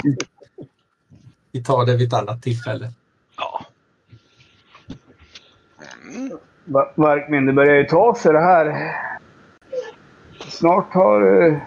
[1.52, 2.92] Vi tar det vid ett annat tillfälle.
[3.38, 3.66] Ja.
[6.04, 6.38] Mm.
[6.66, 8.96] Va- Varkmin, det börjar ju ta sig det här.
[10.50, 11.60] Snart har du...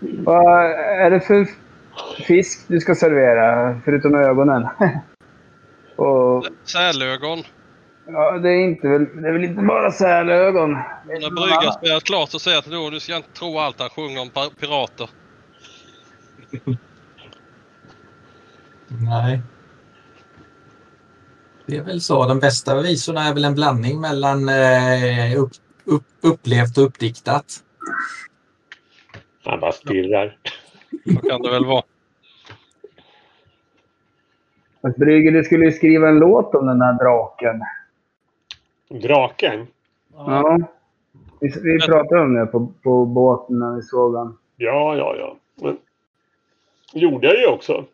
[0.00, 1.48] Vad är det för
[2.26, 4.68] fisk du ska servera, förutom ögonen?
[5.96, 7.42] Och, Sälögon.
[8.06, 10.72] ja, det är, inte väl, det är väl inte bara sälögon?
[10.72, 13.90] När bryggan spelat klart så säger jag till då du ska inte tro allt han
[13.90, 14.30] sjunger om
[14.60, 15.08] pirater.
[18.88, 19.42] Nej.
[21.66, 22.26] Det är väl så.
[22.26, 25.50] De bästa visorna är väl en blandning mellan eh, upp,
[25.84, 27.44] upp, upplevt och uppdiktat.
[29.44, 30.36] Han bara stirrar.
[31.04, 31.82] Så kan det väl vara.
[34.82, 37.60] Fast Brygge, du skulle ju skriva en låt om den här draken.
[38.88, 39.66] Draken?
[40.14, 40.58] Ja.
[41.40, 44.38] Vi, vi pratade om det på, på båten när vi såg den.
[44.56, 45.36] Ja, ja, ja.
[45.54, 45.78] Men
[46.92, 47.84] gjorde jag ju också.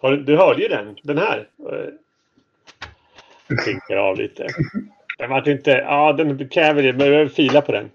[0.00, 1.48] Har, du- hörde ju den, den här.
[3.64, 4.46] Klinkar av lite.
[5.18, 5.70] Den var inte...
[5.70, 7.90] Ja, den kräver det, men jag behöver fila på den.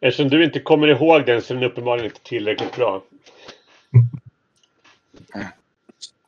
[0.00, 3.02] Eftersom du inte kommer ihåg den så är den uppenbarligen inte tillräckligt bra.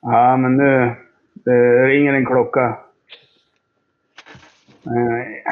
[0.01, 0.95] Ja, men nu...
[1.35, 2.79] Det ringer en klocka.
[4.83, 5.45] Nej.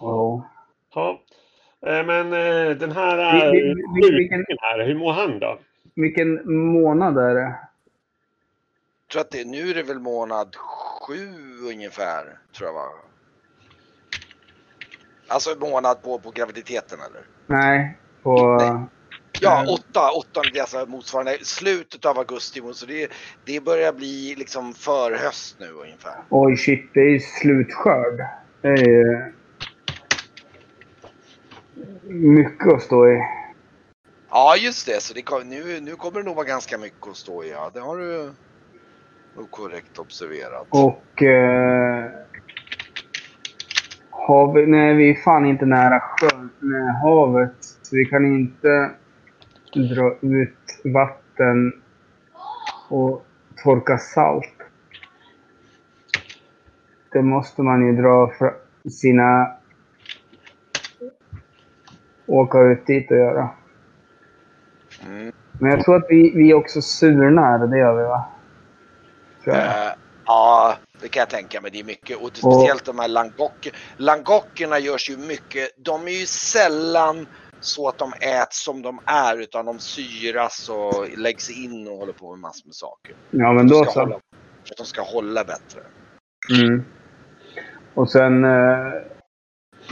[0.00, 0.50] Ja.
[0.94, 1.20] Ja.
[1.86, 3.44] Eh, Men eh, den här...
[3.46, 5.58] eh, vilken- sjuken här, hur mår han då?
[5.94, 7.40] Vilken månad är det?
[9.06, 11.28] Jag tror att det, nu är det väl månad sju
[11.72, 12.88] ungefär, tror jag va?
[15.28, 17.22] Alltså månad på, på graviditeten eller?
[17.46, 18.56] Nej, på...
[18.60, 18.88] Nej.
[19.40, 22.62] Ja, åtta, åtta, alltså motsvarande slutet av augusti.
[22.72, 23.10] Så det,
[23.44, 26.14] det börjar bli liksom förhöst nu ungefär.
[26.28, 26.90] Oj, shit.
[26.94, 28.26] Det är slutskörd.
[28.60, 29.32] Det är.
[32.08, 33.20] Mycket att stå i.
[34.30, 35.02] Ja, just det.
[35.02, 37.50] Så det kom, nu, nu kommer det nog vara ganska mycket att stå i.
[37.50, 38.32] Ja, det har du
[39.36, 40.66] nog korrekt observerat.
[40.70, 41.22] Och...
[41.22, 42.10] Eh,
[44.54, 47.54] vi, nej, vi är fan inte nära sjön, nej, havet.
[47.60, 48.90] Så vi kan inte
[49.74, 51.72] dra ut vatten
[52.88, 53.26] och
[53.64, 54.54] torka salt.
[57.12, 58.54] Det måste man ju dra för
[58.90, 59.50] sina...
[62.26, 63.48] Åka ut dit och göra.
[65.06, 65.32] Mm.
[65.52, 68.24] Men jag tror att vi, vi också surnar, det gör vi va?
[69.44, 69.66] Tror jag.
[69.66, 69.92] Eh,
[70.26, 71.70] ja, det kan jag tänka mig.
[71.70, 72.16] Det är mycket.
[72.22, 73.72] Och speciellt de här langocker.
[73.96, 75.68] Langockerna görs ju mycket.
[75.76, 77.26] De är ju sällan
[77.60, 82.12] så att de äts som de är utan de syras och läggs in och håller
[82.12, 83.14] på med massor med saker.
[83.30, 84.00] Ja, men då så.
[84.00, 84.20] hålla-
[84.64, 85.80] För att de ska hålla bättre.
[86.62, 86.84] Mm.
[87.94, 88.92] Och sen eh,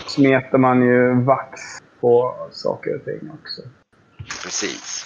[0.07, 1.61] smetar man ju vax
[2.01, 3.63] på saker och ting också.
[4.45, 5.05] Precis.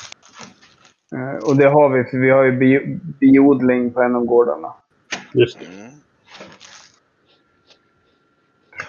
[1.14, 4.74] Eh, och det har vi, för vi har ju bi- biodling på en av gårdarna.
[5.40, 5.66] Just det.
[5.66, 5.90] Mm.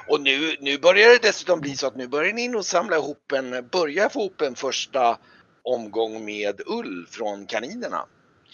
[0.08, 3.32] Och nu, nu börjar det dessutom bli så att nu börjar ni nog samla ihop
[3.32, 5.18] en, börja få ihop en första
[5.64, 8.06] omgång med ull från kaninerna.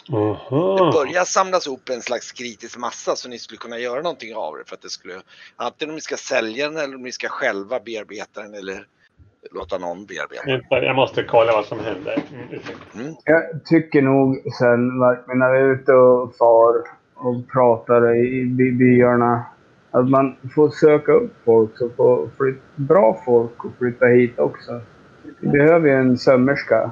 [0.08, 0.92] Det Aha.
[0.94, 4.64] börjar samlas ihop en slags kritisk massa så ni skulle kunna göra någonting av det
[4.66, 5.22] för att det skulle
[5.56, 8.88] antingen om ni ska sälja den eller om ni ska själva bearbeta den eller
[9.52, 12.24] låta någon bearbeta Jag måste kolla vad som händer.
[12.34, 12.62] Mm.
[12.96, 13.16] Mm.
[13.24, 16.84] Jag tycker nog sen, när vi är ute och far
[17.24, 19.46] och pratar i by- byarna,
[19.92, 24.82] att man får söka upp folk, så får flyt, bra folk och flytta hit också.
[25.40, 26.92] Vi behöver ju en sömmerska.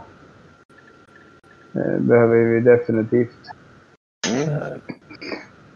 [1.71, 3.39] Det behöver vi definitivt.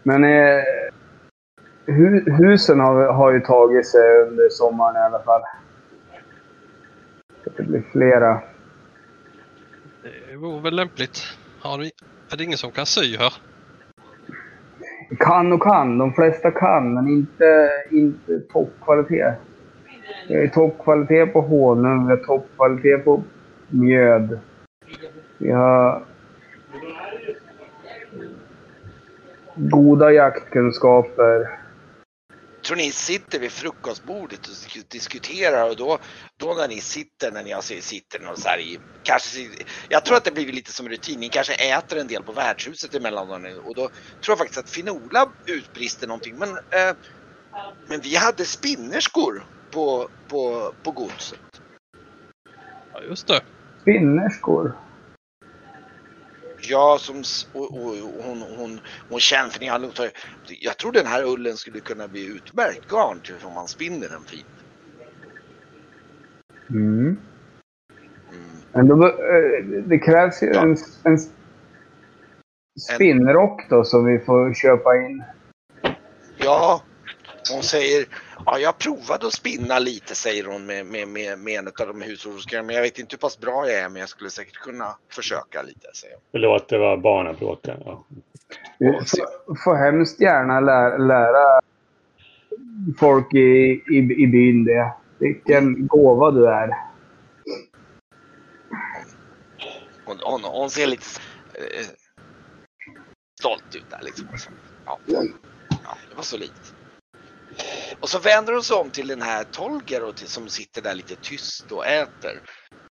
[0.03, 0.63] Men eh,
[1.85, 5.41] hu, husen har, har ju tagit sig under sommaren i alla fall.
[7.43, 8.41] Så det blir flera.
[10.29, 11.21] Det vore väl lämpligt.
[11.59, 11.91] Har ni,
[12.31, 13.33] är det ingen som kan sy här?
[15.19, 15.97] Kan och kan.
[15.97, 19.33] De flesta kan, men inte, inte toppkvalitet.
[20.27, 23.23] Vi har toppkvalitet på honung, vi har toppkvalitet på
[23.69, 24.39] mjöd.
[25.37, 26.03] Vi har
[29.55, 31.64] goda jaktkunskaper
[32.65, 35.99] tror ni sitter vid frukostbordet och disk- diskuterar och då,
[36.38, 39.39] då när ni sitter, när ni alltså sitter någon så här i, kanske,
[39.89, 42.95] jag tror att det blir lite som rutin, ni kanske äter en del på värdshuset
[42.95, 43.89] emellan och då
[44.21, 46.95] tror jag faktiskt att Finola utbrister någonting, men, eh,
[47.88, 51.39] men vi hade spinnerskor på, på, på godset.
[52.93, 53.41] Ja, just det.
[53.82, 54.84] Spinnerskor.
[56.69, 57.23] Ja, som,
[57.54, 60.13] och, och, och hon, hon, hon känner, nog tagit,
[60.47, 64.21] jag tror den här ullen skulle kunna bli utmärkt garn till om man spinner den
[64.21, 64.45] fint.
[66.69, 66.97] Mm.
[67.06, 67.17] Mm.
[68.71, 70.62] Men då, eh, det krävs ju Ja.
[70.62, 71.17] en, en
[72.80, 75.23] spinnrock då som vi får köpa in.
[76.38, 76.82] Ja,
[77.51, 78.05] hon säger,
[78.45, 82.01] ja jag provade att spinna lite säger hon med, med, med, med en av de
[82.01, 84.97] hushållerskorna men jag vet inte hur pass bra jag är men jag skulle säkert kunna
[85.10, 86.23] försöka lite säger hon.
[86.31, 87.81] Förlåt, det var barnabråten.
[87.86, 88.05] Ja.
[88.79, 91.62] Får, får hemskt gärna lära, lära
[92.99, 94.93] folk i, i, i byn det.
[95.19, 96.69] Vilken gåva du är.
[100.05, 101.05] Hon, hon, hon ser lite
[101.53, 101.86] eh,
[103.39, 104.27] stolt ut där liksom.
[104.86, 105.21] Ja, ja,
[106.10, 106.75] det var så litet.
[108.05, 110.95] Och så vänder hon sig om till den här Tolger och till, som sitter där
[110.95, 112.41] lite tyst och äter.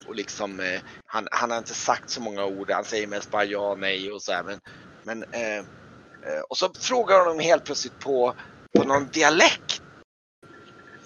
[0.07, 3.45] Och liksom, eh, han, han har inte sagt så många ord, han säger mest bara
[3.45, 4.43] ja, nej och så här.
[4.43, 4.61] Men,
[5.05, 8.35] men, eh, eh, och så frågar hon helt plötsligt på,
[8.77, 9.83] på någon dialekt.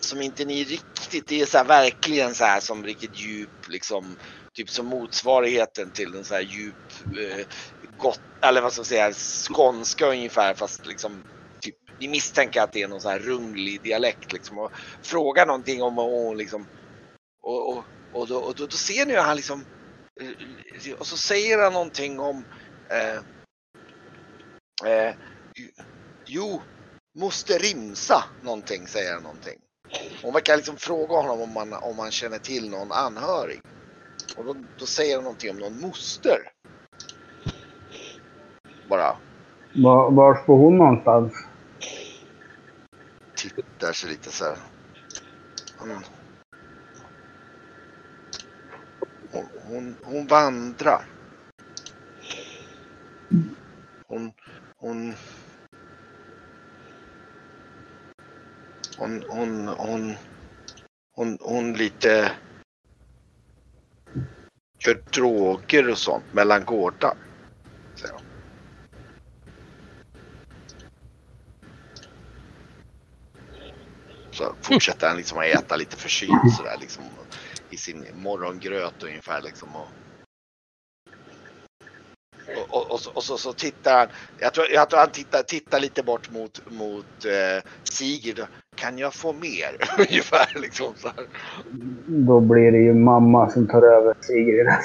[0.00, 4.16] Som inte ni riktigt, det är så här verkligen så här som riktigt djup liksom.
[4.54, 6.74] Typ som motsvarigheten till en så här djup
[7.04, 7.46] eh,
[7.98, 9.12] gott, eller vad ska jag säga,
[9.48, 11.22] skånska ungefär fast liksom
[11.98, 14.72] vi ni misstänker att det är någon sån här runglig dialekt liksom och
[15.02, 16.66] frågar någonting om och liksom
[17.42, 19.64] och, och, och, då, och då, då ser ni hur han liksom
[20.20, 22.44] eh, och så säger han någonting om
[22.90, 23.16] eh,
[24.92, 25.14] eh,
[26.26, 26.60] jo,
[27.18, 29.58] måste rimsa någonting säger han någonting.
[30.22, 33.60] Hon verkar liksom fråga honom om man, om han känner till någon anhörig.
[34.36, 36.38] Och då, då säger han någonting om någon moster.
[38.88, 39.16] Bara
[39.74, 41.32] Var, var bor hon någonstans?
[43.38, 44.58] Tittar sig lite så här.
[45.78, 46.02] Hon,
[49.62, 51.06] hon, hon vandrar.
[54.06, 54.32] Hon,
[54.76, 55.14] hon,
[58.98, 60.16] hon, hon, hon,
[61.12, 62.32] hon, hon lite
[64.78, 67.16] gör droger och sånt mellan gårdar.
[67.96, 68.22] säger hon.
[74.38, 77.04] Så fortsätter han liksom att äta lite försynt sådär liksom
[77.70, 79.68] i sin morgongröt ungefär liksom.
[79.76, 79.88] Och,
[82.56, 84.08] och, och, och, så, och så, så tittar han,
[84.38, 88.40] jag tror, jag tror han tittar, tittar lite bort mot, mot eh, Sigrid.
[88.76, 89.76] Kan jag få mer?
[89.98, 91.26] ungefär liksom så här.
[92.06, 94.66] Då blir det ju mamma som tar över Sigrid.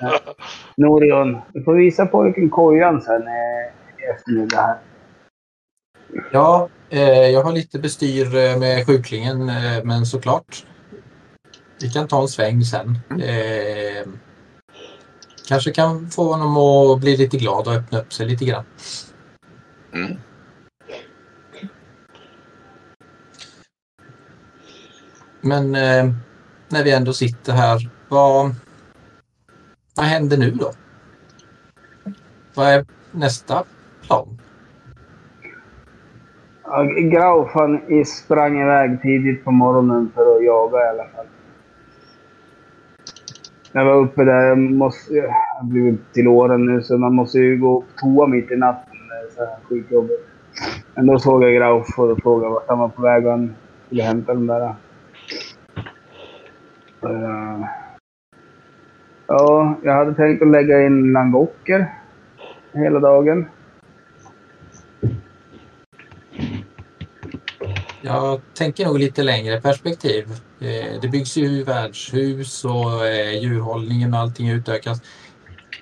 [0.00, 0.34] Alltså.
[0.76, 3.22] Norion, du får visa pojken kojan sen.
[3.22, 4.89] Eh, i eftermiddag här.
[6.32, 10.66] Ja, eh, jag har lite bestyr eh, med sjuklingen, eh, men såklart.
[11.80, 12.98] Vi kan ta en sväng sen.
[13.20, 14.08] Eh,
[15.48, 18.64] kanske kan få honom att bli lite glad och öppna upp sig lite grann.
[19.92, 20.16] Mm.
[25.40, 26.14] Men eh,
[26.68, 28.54] när vi ändå sitter här, vad,
[29.94, 30.72] vad händer nu då?
[32.54, 33.64] Vad är nästa
[34.02, 34.39] plan?
[36.72, 41.26] Ja, Grauf han sprang iväg tidigt på morgonen för att jaga i alla fall.
[43.72, 45.14] Jag var uppe där, jag måste...
[45.14, 48.56] Jag har blivit till åren nu så man måste ju gå på toa mitt i
[48.56, 48.94] natten.
[49.08, 50.28] Det är så här skitjobbigt.
[50.94, 53.54] Men då såg jag Grauf och frågade vart han var på väg och han
[53.86, 54.74] skulle hämta de där.
[57.02, 57.66] Eh,
[59.26, 61.86] ja, jag hade tänkt att lägga in langocker
[62.72, 63.46] hela dagen.
[68.02, 70.28] Jag tänker nog lite längre perspektiv.
[70.60, 75.00] Eh, Det byggs ju värdshus och eh, djurhållningen och allting utökas.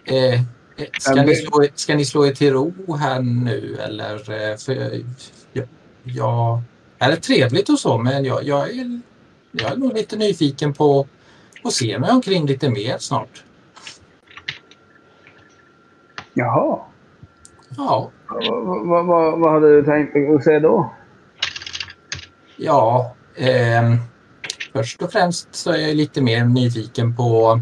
[0.04, 0.40] Eh,
[1.00, 4.18] Ska Ja, ni, slå, ska ni slå er till ro här nu eller?
[4.18, 5.02] För
[5.52, 5.66] jag,
[6.02, 6.62] jag
[6.98, 9.00] det är trevligt och så men jag, jag, är,
[9.52, 11.06] jag är nog lite nyfiken på
[11.64, 13.44] att se mig omkring lite mer snart.
[16.34, 16.78] Jaha.
[17.76, 20.90] Ja, Vad, vad, vad, vad hade du tänkt att säga då?
[22.60, 23.94] Ja, eh,
[24.72, 27.60] först och främst så är jag lite mer nyfiken på att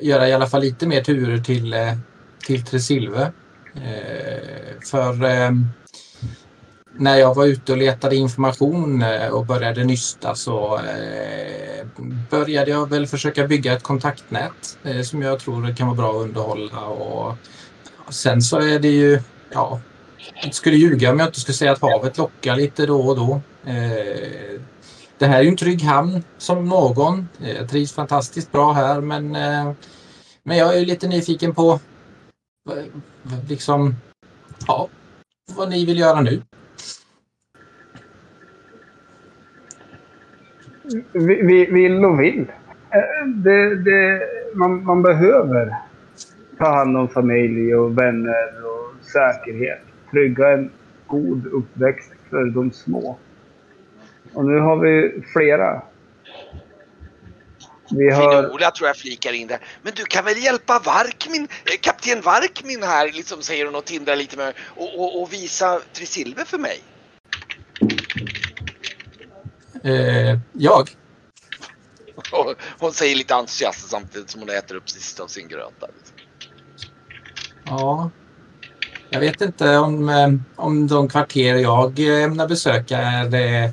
[0.00, 1.92] göra i alla fall lite mer turer till, eh,
[2.46, 3.32] till Tresilve.
[3.74, 5.50] Eh, för eh,
[6.98, 11.86] när jag var ute och letade information eh, och började nysta så eh,
[12.30, 16.26] började jag väl försöka bygga ett kontaktnät eh, som jag tror kan vara bra att
[16.26, 16.86] underhålla.
[16.86, 17.34] Och
[18.08, 19.20] sen så är det ju,
[19.52, 19.80] ja,
[20.42, 23.40] jag skulle ljuga om jag inte skulle säga att havet lockar lite då och då.
[23.66, 24.60] Eh,
[25.18, 27.28] det här är ju en trygg hamn som någon.
[27.42, 29.72] Eh, Jag trivs fantastiskt bra här men, eh,
[30.42, 31.80] men jag är ju lite nyfiken på
[33.48, 33.94] liksom,
[34.66, 34.88] ja,
[35.56, 36.42] vad ni vill göra nu.
[41.12, 42.46] Vi, vi, vill och vill.
[42.90, 44.20] Eh, det, det,
[44.54, 45.76] man, man behöver
[46.58, 49.80] ta hand om familj och vänner och säkerhet.
[50.10, 50.70] Trygga en
[51.06, 53.18] god uppväxt för de små.
[54.36, 55.82] Och nu har vi flera.
[57.90, 58.42] Vi har...
[58.42, 59.58] Finola tror jag flikar in där.
[59.82, 64.16] Men du kan väl hjälpa Varkmin, eh, kapten Varkmin här, liksom säger hon och tindrar
[64.16, 66.80] lite med och, och, och visa Trisilve för mig.
[69.84, 70.88] Eh, jag?
[72.32, 75.86] Och hon säger lite entusiastiskt samtidigt som hon äter upp sista av sin gröta.
[77.64, 78.10] Ja.
[79.10, 83.70] Jag vet inte om, eh, om de kvarter jag eh, ämnar besöka är, eh,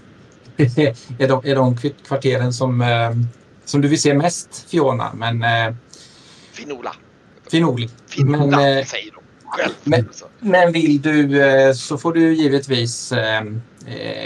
[1.20, 1.78] är, de, är de
[2.08, 3.12] kvarteren som, eh,
[3.66, 5.12] som du vill se mest, Fiona.
[5.14, 5.76] Men eh,
[6.51, 6.91] Finola.
[7.51, 7.89] finurlig.
[8.08, 9.14] Finola Men, eh, säger
[9.45, 9.74] själv.
[9.84, 10.26] men- Så.
[10.39, 11.41] Men vill du
[11.76, 13.14] så får du givetvis...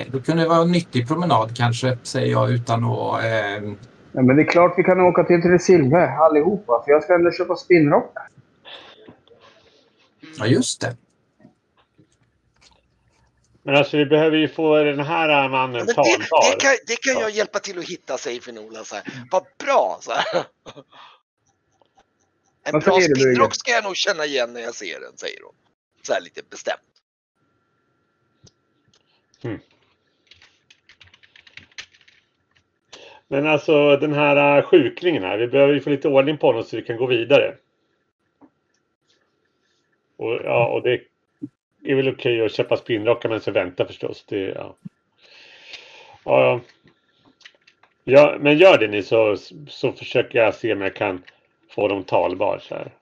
[0.07, 3.23] Då kunde det vara en nyttig promenad kanske, säger jag utan att...
[3.23, 3.71] Eh,
[4.11, 6.81] Ja, men det är klart vi kan åka till Tresilve allihopa.
[6.85, 8.23] För jag ska ändå köpa spinnrockar.
[10.39, 10.95] ja, just det.
[13.67, 16.51] Men alltså vi behöver ju få den här mannen det, talbar.
[16.51, 18.83] det, kan, det kan jag hjälpa till att hitta, säger Finola.
[18.83, 19.03] Så här.
[19.31, 19.99] Vad bra!
[20.01, 20.45] Så här.
[22.63, 25.53] En Vad bra spinnrock ska jag nog känna igen när jag ser den, säger hon.
[26.01, 26.81] Så här lite bestämt.
[33.27, 36.63] Men alltså den här äh, sjuklingen här, vi behöver ju få lite ordning på honom
[36.63, 37.55] så vi kan gå vidare.
[40.17, 41.01] Och, ja, och det
[41.83, 44.25] är väl okej att köpa spinnrockar men så vänta förstås.
[44.27, 44.75] Det, ja.
[46.23, 46.61] Ja,
[48.03, 48.37] ja.
[48.39, 49.37] men gör det ni så,
[49.69, 51.23] så försöker jag se om jag kan
[51.69, 52.93] få dem talbar så här.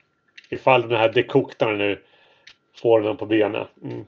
[0.50, 2.02] Ifall de här dekoktarna nu
[2.82, 3.68] får dem på benen.
[3.84, 4.06] Mm.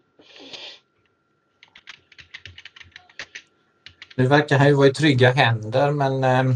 [4.15, 6.24] Nu verkar han ju vara i trygga händer men...
[6.24, 6.53] Eh,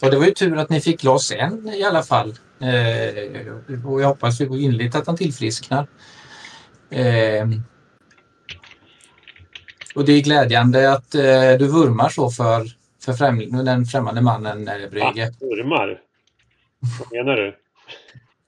[0.00, 2.34] det var ju tur att ni fick loss en i alla fall.
[2.60, 5.86] Eh, och jag hoppas ju innerligt att han tillfrisknar.
[6.90, 7.48] Eh,
[9.94, 12.66] och det är glädjande att eh, du vurmar så för,
[13.04, 15.32] för främling, den främmande mannen eh, Brygge.
[15.40, 16.00] Ah, ormar?
[16.98, 17.56] Vad menar du?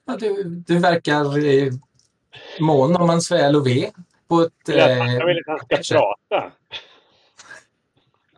[0.07, 1.73] Ja, du, du verkar eh,
[2.59, 3.89] mån om hans väl och ve.
[4.27, 6.51] På ett, Jag vill att han eh, ska prata.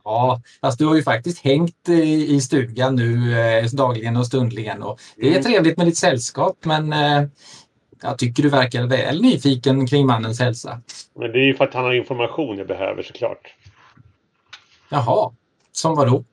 [0.04, 4.84] Ja, fast du har ju faktiskt hängt i, i stugan nu eh, dagligen och stundligen.
[4.84, 5.43] Och det är Mm.
[5.43, 7.24] trevligt med ditt sällskap men eh,
[8.02, 10.82] Jag tycker du verkar väl nyfiken kring mannens hälsa.
[11.14, 13.56] Men det är ju för att han har information jag behöver såklart.
[14.89, 15.32] Jaha,
[15.72, 16.24] som vad då?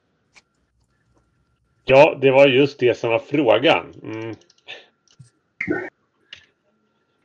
[1.85, 3.87] Ja, det var just det som var frågan.
[4.03, 4.35] Mm.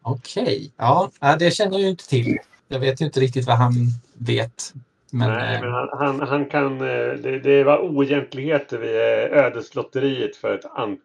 [0.02, 2.38] Okej, ja, ja, det känner jag ju inte till.
[2.68, 3.74] Jag vet ju inte riktigt vad han
[4.14, 4.74] vet.
[5.12, 6.82] Men, Nej, eh, men han, han, han kan...
[6.82, 10.98] eh, Det, det var oegentligheter vid eh, ödeslotteriet för ett an,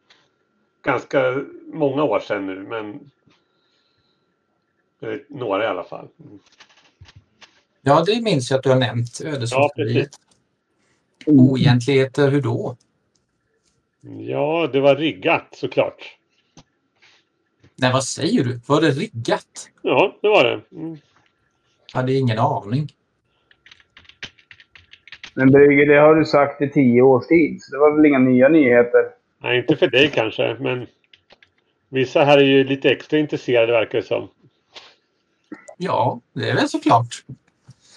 [0.85, 3.11] ganska många år sedan nu, men...
[5.03, 6.09] eller Några i alla fall.
[6.25, 6.39] Mm.
[7.83, 9.21] ja, det minns jag att du har nämnt.
[9.25, 9.95] Ja, Ödeslotteriet.
[9.95, 10.21] precis.
[11.27, 12.77] Oegentligheter, hur då?
[14.19, 16.17] Ja, det var riggat såklart.
[17.77, 18.61] Nej, vad säger du?
[18.67, 19.71] Var det riggat?
[19.83, 20.77] Ja, det var det.
[20.77, 20.99] Mm.
[21.93, 22.89] Hade ingen aning.
[25.35, 28.19] Men Brygge, det har du sagt i tio års tid, så det var väl inga
[28.19, 29.05] nya nyheter?
[29.43, 30.87] Nej, inte för dig kanske, men
[31.89, 34.29] vissa här är ju lite extra intresserade verkar det som.
[35.81, 37.25] Ja, det är väl såklart.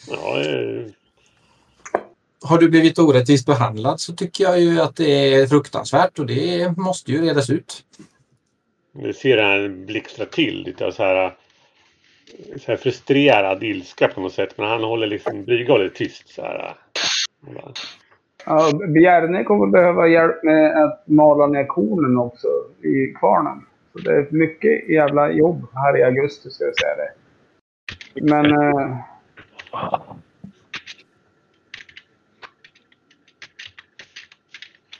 [0.09, 0.85] Ja, eh,
[2.43, 6.77] Har du blivit orättvist behandlad så tycker jag ju att det är fruktansvärt och det
[6.77, 7.83] måste ju redas ut.
[8.93, 11.35] Nu ser han blixtra till lite så här,
[12.57, 14.57] så här frustrerad ilska på något sätt.
[14.57, 16.75] Men han håller liksom, Brygge håller tyst så här.
[18.45, 22.47] Ja, Bjärne kommer behöva hjälp med att mala ner kornen också
[22.83, 23.65] i kvarnen.
[23.91, 27.20] Så det är mycket jävla jobb här i augusti, ska jag säga det.
[28.15, 28.45] Men...
[28.45, 28.97] Eh,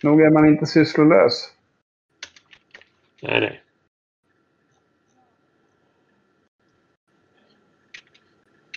[0.04, 1.52] nog är man inte sysslolös.
[3.22, 3.64] Nej, nej.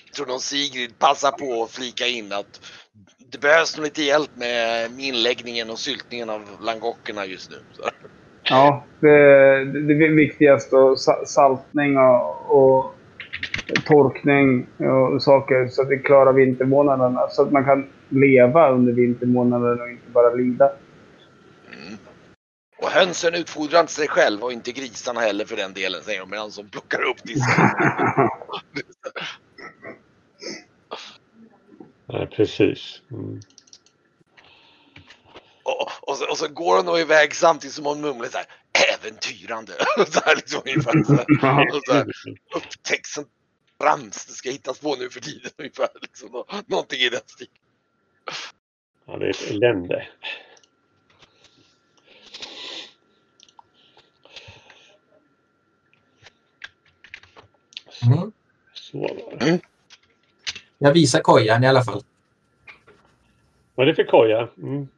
[0.06, 2.72] Jag tror nog Sigrid passar på att flika in att
[3.30, 7.56] det behövs nog lite hjälp med inläggningen och syltningen av langockerna just nu.
[7.72, 7.82] Så.
[8.42, 9.08] Ja, det,
[9.64, 10.72] det är viktigast.
[10.72, 12.94] Och sa- saltning och, och
[13.84, 14.66] torkning
[15.12, 17.28] och saker så att vi klarar vintermånaderna.
[17.30, 20.70] Så att man kan leva under vintermånaderna och inte bara lida.
[21.72, 21.98] Mm.
[22.78, 26.30] Och hönsen utfodrar inte sig själva och inte grisarna heller för den delen, säger de
[26.30, 27.64] medan som plockar upp disken.
[32.06, 33.02] nej precis.
[33.10, 33.40] Mm.
[35.62, 38.46] Och, och, så, och så går hon nog iväg samtidigt som hon mumlar så här
[38.94, 39.72] äventyrande.
[40.06, 41.04] så här liksom ungefär.
[41.04, 41.80] Så här.
[41.86, 42.06] Så här,
[42.56, 43.24] upptäcksen
[43.80, 45.88] trams det ska hittas på nu för tiden ungefär.
[46.00, 47.54] Liksom, Nå- någonting i den stilen.
[49.06, 50.08] Ja, det är ett elände.
[58.06, 58.32] Mm.
[58.72, 59.60] Så var det.
[60.78, 62.02] Jag visar kojan i alla fall.
[63.74, 64.48] Vad är det för koja?
[64.58, 64.88] Mm.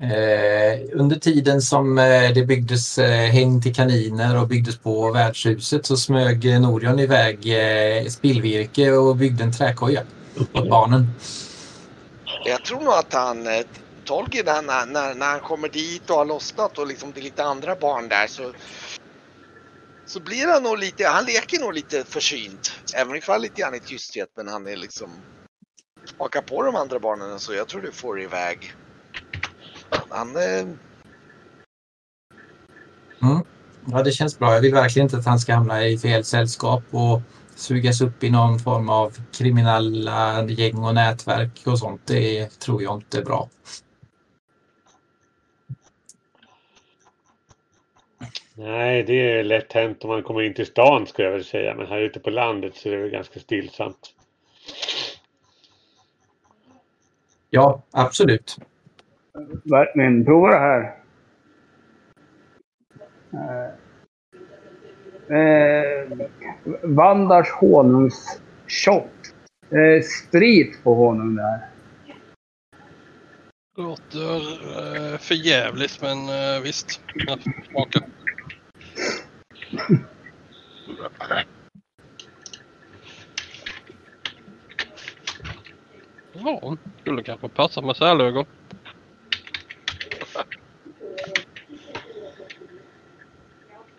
[0.00, 5.86] Eh, under tiden som eh, det byggdes eh, häng till kaniner och byggdes på värdshuset
[5.86, 10.02] så smög Norion iväg eh, spillvirke och byggde en träkoja
[10.54, 11.10] åt barnen.
[12.44, 13.48] Jag tror nog att han,
[14.04, 17.22] Tolkien, när, när, när, när han kommer dit och har lossnat och liksom det är
[17.22, 18.52] lite andra barn där så
[20.06, 22.72] så blir han nog lite, han leker nog lite försynt.
[22.94, 25.10] Även ifall lite grann i tysthet men han är liksom
[26.18, 28.74] Hakar på de andra barnen så jag tror du får iväg.
[30.10, 30.76] Han, eh,
[33.86, 34.54] Ja, det känns bra.
[34.54, 37.20] Jag vill verkligen inte att han ska hamna i fel sällskap och
[37.54, 42.00] sugas upp i någon form av kriminella gäng och nätverk och sånt.
[42.06, 43.48] Det tror jag inte är bra.
[48.54, 51.74] Nej, det är lätt hänt om man kommer in till stan ska jag väl säga.
[51.74, 54.14] Men här ute på landet så är det ganska stillsamt.
[57.50, 58.58] Ja, absolut.
[59.64, 60.24] Verkligen.
[60.24, 60.94] Prova det här.
[63.32, 63.70] Eh,
[65.38, 66.28] eh
[66.82, 69.34] Vandars honungsshot.
[69.70, 71.60] Eh, sprit på honung där.
[73.76, 74.36] Låter
[75.12, 77.00] eh, för jävligt men eh, visst.
[77.14, 77.38] Jag
[77.70, 78.00] smaka.
[86.32, 88.44] Ja, skulle kanske passa med sälögon.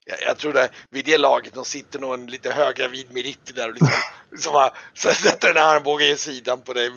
[0.05, 3.67] Jag, jag tror det vid det laget de sitter nog en lite höggravid Meritti där
[3.67, 3.89] och liksom,
[4.31, 6.91] liksom bara, så sätter en armbåge i sidan på dig.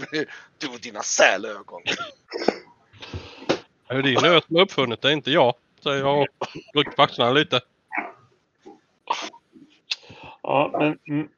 [0.58, 1.82] Du och dina sälögon.
[3.88, 5.54] Det är din nöt som har uppfunnit det, inte jag.
[5.82, 6.28] Säger jag och
[6.74, 7.60] rycker på axlarna lite.
[10.42, 10.98] Ja, men...
[11.08, 11.28] Mm.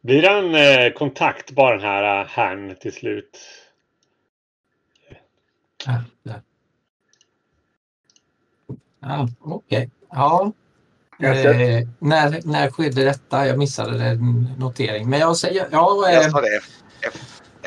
[0.00, 3.38] Blir han eh, kontaktbar den här eh, herrn till slut?
[6.22, 6.32] Ja.
[9.00, 9.90] Ja, okej.
[10.10, 10.52] Ja,
[11.18, 13.46] Jag ser- Eh, när, när skedde detta?
[13.46, 15.10] Jag missade den notering.
[15.10, 15.68] Men jag säger...
[15.70, 16.60] Ja, eh, Jag sa det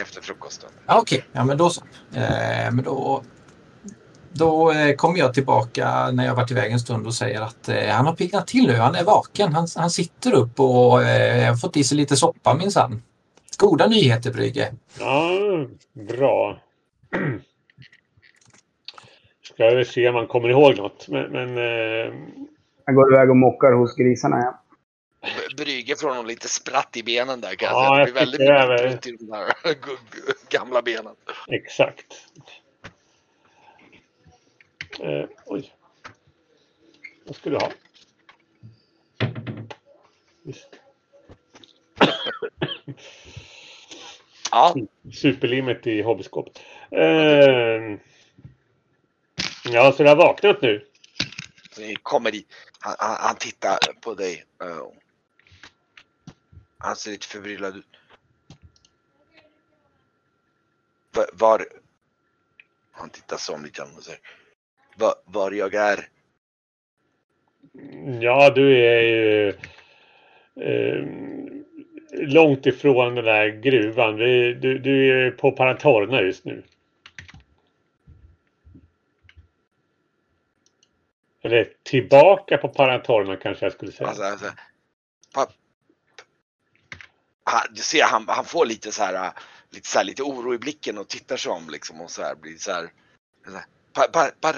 [0.01, 0.69] efter, frukosten.
[0.87, 1.81] Ja, Okej, ja, men då så.
[2.13, 3.23] Eh, men då
[4.33, 7.87] då eh, kommer jag tillbaka när jag varit iväg en stund och säger att eh,
[7.89, 8.73] han har piggnat till nu.
[8.75, 9.53] Han är vaken.
[9.53, 13.03] Han, han sitter upp och eh, har fått i sig lite soppa minsann.
[13.57, 14.73] Goda nyheter Brygge.
[14.99, 15.29] Ja,
[16.17, 16.57] bra.
[19.53, 21.07] Ska se om man kommer ihåg något.
[21.07, 22.13] Men, men eh,
[22.85, 24.57] Jag går iväg och mockar hos grisarna.
[25.21, 25.27] B-
[25.63, 28.13] Brygge får nog lite spratt i benen där kan jag Ja, säga.
[28.13, 30.05] Det jag blir väldigt tycker det är mycket väl- i de
[30.49, 31.15] där gamla benen.
[31.47, 32.13] exakt.
[34.99, 35.73] Eh, oj.
[37.25, 37.71] Vad ska du ha?
[40.43, 40.67] Just.
[44.51, 44.75] Ja,
[45.13, 46.61] Superlimmet i hobbyskåpet.
[46.91, 47.97] Eh,
[49.71, 50.85] ja, så du har vaknat nu?
[52.03, 52.47] kommer dit.
[52.79, 54.45] Han, han, han tittar på dig.
[54.63, 54.87] eh,
[56.77, 57.85] Han ser lite förbryllad ut.
[61.11, 61.65] Var, var...
[62.91, 64.19] Han tittar sig om lite grann och säger.
[64.95, 66.07] Var, var jag är.
[68.21, 69.47] Ja, du är ju
[70.55, 71.05] eh,
[72.11, 74.17] långt ifrån den där gruvan.
[74.17, 76.63] Vi, du, du är på Paratorna just nu.
[81.41, 84.09] Eller tillbaka på Paratorna kanske jag skulle säga.
[84.09, 84.51] Alltså, alltså,
[85.33, 85.47] pa,
[87.43, 89.31] han, du ser han, han får lite så här,
[89.69, 92.35] lite så här, lite oro i blicken och tittar sig om liksom och så här
[92.35, 92.91] blir så här.
[93.45, 94.53] Så här pa, pa, pa,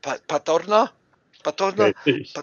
[0.00, 0.88] pa, patorna?
[1.44, 1.92] Patorna?
[1.92, 2.34] Precis.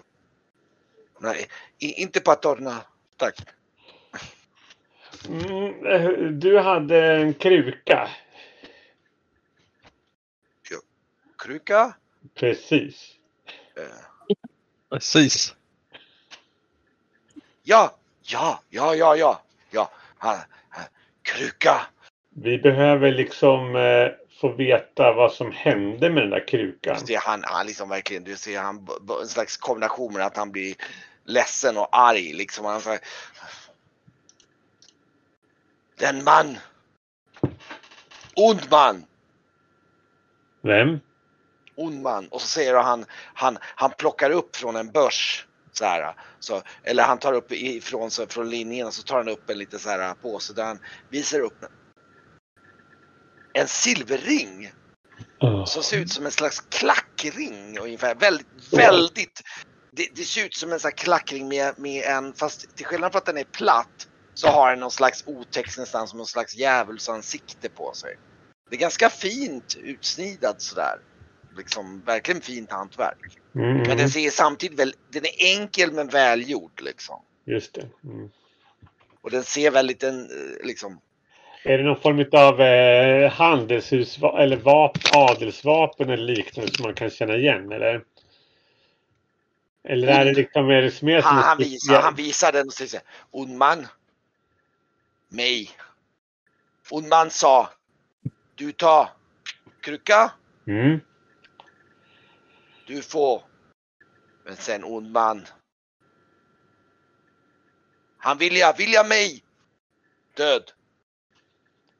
[1.18, 1.48] Nej,
[1.78, 2.84] inte patorna.
[3.16, 3.34] Tack.
[5.28, 8.10] Mm, du hade en kruka.
[11.38, 11.94] Kruka?
[12.34, 13.10] Precis.
[14.90, 15.54] Precis.
[17.62, 19.90] ja, ja, ja, ja, ja, ja.
[20.18, 20.84] Han, han,
[21.22, 21.80] kruka.
[22.30, 24.08] Vi behöver liksom eh,
[24.40, 26.96] få veta vad som hände med den där krukan.
[27.00, 28.88] Du ser han, han liksom verkligen, du ser han
[29.20, 30.74] en slags kombination med att han blir
[31.24, 32.64] ledsen och arg liksom.
[32.64, 33.00] Han säger,
[35.98, 36.58] Den man.
[38.36, 39.04] Ond man.
[40.60, 41.00] Vem?
[41.82, 42.28] Ond man.
[42.28, 43.04] Och så säger han,
[43.34, 45.46] han, han plockar upp från en börs.
[45.72, 49.28] Så här, så, eller han tar upp ifrån så, från linjen och så tar han
[49.28, 50.78] upp en liten så här påse där han
[51.10, 51.64] visar upp
[53.52, 54.72] en silverring
[55.42, 55.64] Oh.
[55.64, 58.14] som ser ut som en slags klackring ungefär.
[58.14, 59.42] Väldigt, väldigt.
[59.90, 63.12] Det, det ser ut som en sån här klackring med, med en, fast till skillnad
[63.12, 66.56] från att den är platt så har den någon slags otext nästan som någon slags
[66.56, 68.18] djävulsansikte på sig.
[68.70, 70.98] Det är ganska fint utsnidat sådär.
[71.56, 73.38] Liksom verkligen fint hantverk.
[73.54, 77.22] Mm, Men mm, den ser samtidigt väl, den är enkel men välgjord liksom.
[77.44, 77.88] just det.
[78.04, 78.30] Mm.
[79.20, 81.00] Och den ser väldigt en, eh, liksom,
[81.64, 87.10] Är det någon form av eh, handelshus eller vap, adelsvapen eller liknande som man kan
[87.10, 87.72] känna igen?
[87.72, 88.04] Eller,
[89.88, 92.72] eller är det liksom är det mer som han, han, visar, han visar den och
[92.72, 93.00] säger
[93.30, 93.86] ond man.
[95.28, 95.70] Mig.
[96.90, 97.70] Ond man sa,
[98.54, 99.08] du tar
[99.80, 100.30] kruka,
[100.66, 101.00] Mm.
[102.86, 103.42] Du får.
[104.44, 105.46] Men sen ond man.
[108.18, 109.44] Han vilja, vilja mig.
[110.36, 110.62] Död.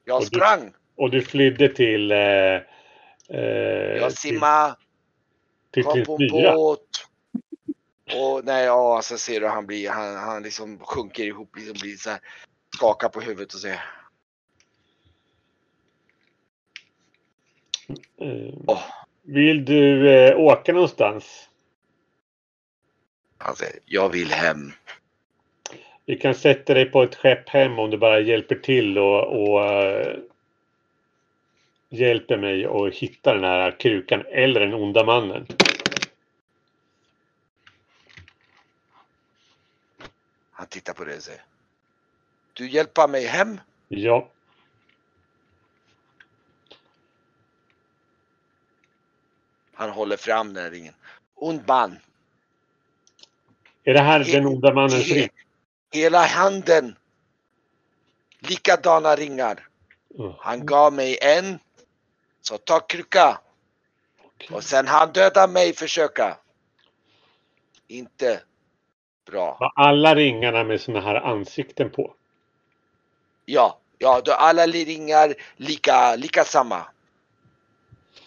[0.05, 2.13] Jag Och du- sprang, Och du flydde till...
[2.13, 2.63] Eh, eh,
[3.97, 4.77] jag till, simmade,
[5.71, 6.81] till kom Prins på en båt.
[8.15, 11.97] Och nej, ja, så ser du han blir, han, han liksom sjunker ihop, liksom blir
[11.97, 12.21] så här,
[12.77, 13.83] skakar på huvudet och säger,
[18.21, 18.83] Eh, åh,
[19.23, 21.49] vill du eh, åka någonstans?
[23.43, 24.73] han säger, jag vill hem.
[26.07, 29.65] Vi kan sätta dig på ett skepp hem om du bara hjälper till och, och
[29.65, 30.19] eh,
[31.89, 35.47] hjälper mig att hitta den här krukan eller den onda mannen.
[40.51, 41.43] Han tittar på det och säger,
[42.53, 43.61] du hjälper mig hem?
[43.89, 44.29] Ja,
[49.83, 50.95] Han håller fram den här ringen.
[51.35, 51.99] Ond man.
[53.85, 55.29] är det här den onda mannens ring?
[55.93, 56.97] Hela handen.
[58.39, 59.69] Likadana ringar.
[60.39, 61.59] Han gav mig en.
[62.41, 63.35] Så ta okej.
[64.51, 66.39] Och sen han döda mig försöka.
[67.89, 68.41] Inte
[69.27, 69.57] bra.
[69.61, 72.15] Var alla ringarna med såna här ansikten på?
[73.45, 76.87] Ja, ja, då alla ringar lika, lika samma.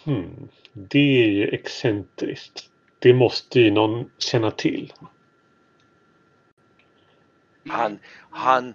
[0.03, 0.44] Hmm.
[0.77, 2.69] Det är ju excentriskt.
[2.99, 4.93] det måste ju någon känna till.
[7.67, 7.99] Han,
[8.29, 8.73] han...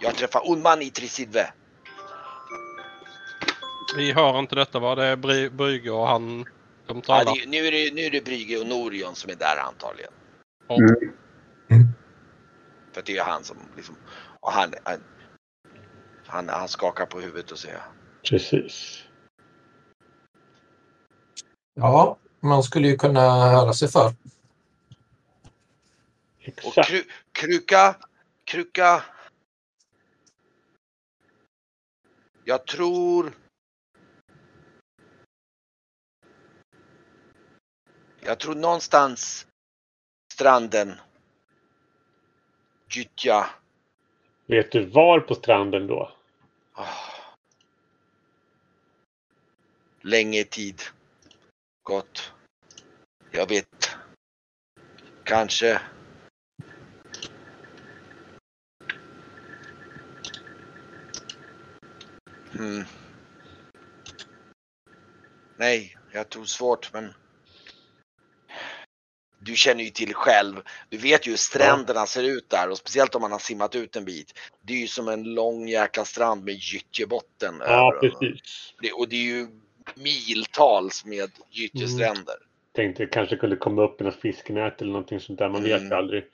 [0.00, 1.52] Jag träffar en man i Trisidve.
[3.96, 4.94] Vi hör inte detta va?
[4.94, 6.44] Det är Bry- Brygge och han
[6.86, 7.24] de Ja, talar.
[7.24, 10.12] det, nu, är det, nu är det Brygge och Norion som är där antagligen.
[11.70, 11.88] Mm.
[12.92, 13.96] För det är han som liksom...
[14.40, 15.00] Och han, han,
[16.26, 17.80] han, han skakar på huvudet och säger
[18.30, 19.04] Precis.
[21.74, 23.20] Ja, man skulle ju kunna
[23.50, 24.12] höra sig för.
[26.64, 27.96] Och kru, Kruka,
[28.44, 29.02] Kruka.
[32.44, 33.32] Jag tror...
[38.20, 39.46] Jag tror någonstans
[40.32, 40.92] stranden.
[42.90, 43.46] Gyttja.
[44.46, 46.12] Vet du var på stranden då?
[46.72, 46.86] Ah.
[50.00, 50.82] Länge tid.
[51.84, 52.32] Gott.
[53.30, 53.96] Jag vet.
[55.24, 55.80] Kanske.
[62.52, 62.84] Hmm.
[65.56, 67.14] Nej, jag tror svårt men.
[69.38, 70.62] Du känner ju till själv.
[70.88, 73.96] Du vet ju hur stränderna ser ut där och speciellt om man har simmat ut
[73.96, 74.38] en bit.
[74.62, 77.54] Det är ju som en lång jäkla strand med gyttjebotten.
[77.60, 78.74] Ja, över precis.
[78.80, 79.63] Det, och det är ju
[79.94, 82.34] miltals med gyttjestränder.
[82.72, 85.48] Tänkte kanske kunde komma upp med något fiskenät eller någonting sånt där.
[85.48, 85.88] Man vet Mm.
[85.92, 86.24] ju aldrig.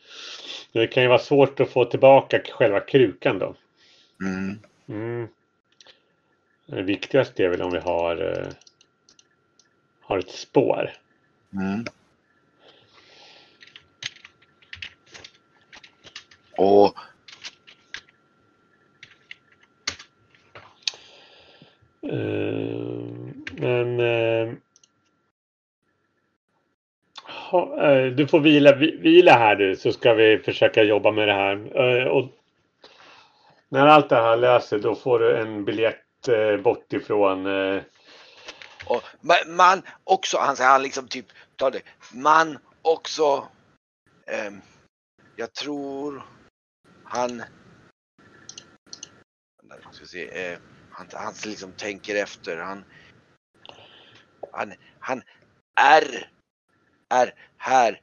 [0.72, 3.56] Det kan ju vara svårt att få tillbaka själva krukan då.
[4.22, 4.58] Mm.
[4.88, 5.28] Mm.
[6.66, 8.48] Det viktigaste är väl om vi har, eh,
[10.00, 10.90] har ett spår.
[11.52, 11.84] Mm.
[16.56, 16.94] Och
[22.02, 22.99] Eh,
[23.60, 24.54] men eh,
[27.50, 31.34] ha, eh, du får vila, vila här du så ska vi försöka jobba med det
[31.34, 31.80] här.
[31.80, 32.28] Eh, och
[33.68, 37.82] när allt det här löser då får du en biljett eh, bort ifrån eh,
[38.86, 39.02] Och
[39.46, 41.82] man också, han säger han liksom typ, ta det,
[42.14, 43.48] man också,
[44.26, 44.60] ehm,
[45.36, 46.22] jag tror
[47.04, 47.42] han,
[49.90, 50.58] ska se, eh,
[50.90, 52.84] han, han liksom tänker efter, han,
[54.52, 55.22] han, han
[55.80, 56.28] är,
[57.08, 58.00] är här,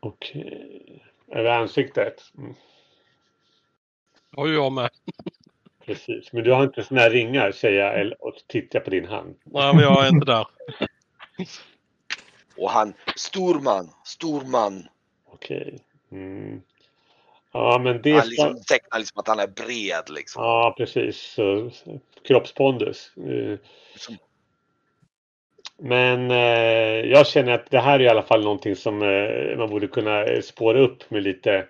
[0.00, 1.02] Okej.
[1.28, 2.22] Över ansiktet.
[2.38, 2.54] Mm,
[4.36, 4.90] Och jag med.
[5.86, 6.32] precis.
[6.32, 9.36] Men du har inte såna här ringar säger jag eller- och tittar på din hand.
[9.44, 10.46] Nej, men jag är inte där.
[12.56, 14.88] och han, storman, storman,
[15.26, 15.84] Okej.
[16.12, 16.62] Mm.
[17.52, 20.42] Ja men det han liksom tecknar liksom att han är bred liksom.
[20.42, 21.20] Ja precis.
[21.20, 21.70] Så,
[22.26, 23.12] kroppspondus.
[23.16, 23.58] Eh,
[23.96, 24.18] Som-
[25.84, 29.70] Men eh, jag känner att det här är i alla fall någonting som eh, man
[29.70, 31.64] borde kunna eh, spåra upp med lite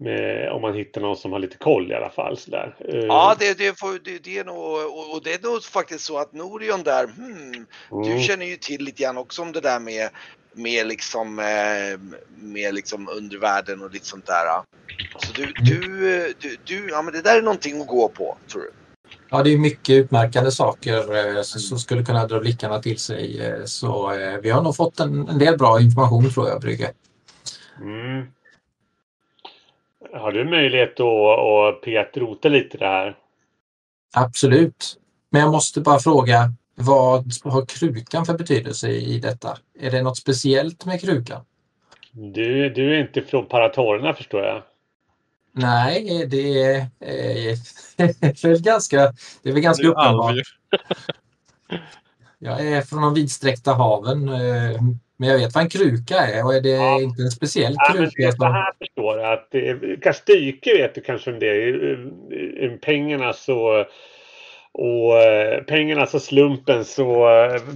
[0.00, 2.36] med, om man hittar någon som har lite koll i alla fall.
[2.36, 2.76] Sådär.
[2.78, 6.04] Eh, Ja, det, det, får, det, det är nog, och, och det är nog faktiskt
[6.04, 9.60] så att Norion där, hmm, Du mm, känner ju till lite grann också om det
[9.60, 10.08] där med,
[10.54, 11.98] med liksom, eh,
[12.28, 14.62] med liksom undervärlden och lite sånt där.
[15.18, 18.62] Så du, du, du, du, ja men det där är någonting att gå på, tror
[18.62, 18.70] du?
[19.30, 23.46] Ja, det är mycket utmärkande saker eh, som som skulle kunna dra blickarna till sig.
[23.46, 26.92] eh, Så eh, vi har nog fått en, en del bra information tror jag, Brygge.
[27.80, 28.26] mm.
[30.12, 33.16] Har du möjlighet att, petrota lite här?
[34.16, 34.96] Absolut.
[35.30, 39.58] Men jag måste bara fråga, vad har krukan för betydelse i detta?
[39.80, 41.44] Är det något speciellt med krukan?
[42.12, 44.62] Du, du är inte från Paratorerna förstår jag.
[45.58, 47.56] Nej, det är, eh,
[47.96, 48.96] det är ganska,
[49.42, 50.34] det är väl ganska uppenbart.
[52.38, 54.80] Jag är från de vidsträckta haven, eh,
[55.16, 57.00] men jag vet vad en kruka är och är det Ja.
[57.00, 58.30] inte en speciell Ja, men det kruka?
[58.32, 61.92] så som- här förstår att det Kastyke vet du kanske om det är.
[62.64, 63.78] eh, Pengarnas och,
[64.72, 65.12] och
[65.66, 67.26] pengarnas och slumpens och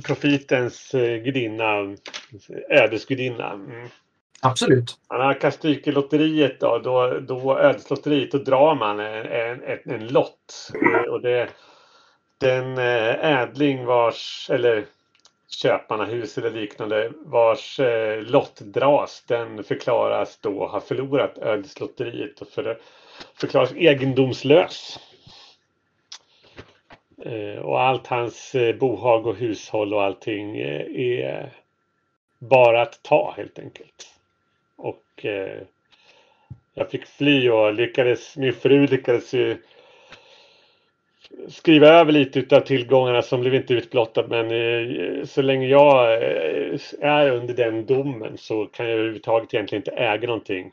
[0.06, 0.90] profitens
[1.24, 1.96] gudinna,
[2.70, 3.52] ödesgudinna.
[3.52, 3.88] Mm.
[4.44, 4.98] Absolut.
[5.08, 10.70] Han har Kastyke-lotteriet då, då, då ödeslotteriet, då drar man en, en, en, en lott.
[10.74, 11.48] Eh, och det,
[12.38, 14.84] den eh, ädling vars, eller
[15.48, 22.80] köpmannahus eller liknande, vars eh, lott dras, den förklaras då ha förlorat ödeslotteriet och för,
[23.34, 24.98] förklaras egendomslös.
[27.24, 31.52] Eh, och allt hans eh, bohag och hushåll och allting eh, är
[32.38, 34.08] bara att ta helt enkelt.
[34.76, 35.62] Och eh,
[36.74, 39.62] jag fick fly och lyckades, min fru lyckades ju
[41.48, 46.78] skriva över lite av tillgångarna som blev inte utblottat men eh, så länge jag eh,
[47.00, 50.72] är under den domen så kan jag överhuvudtaget egentligen inte äga någonting.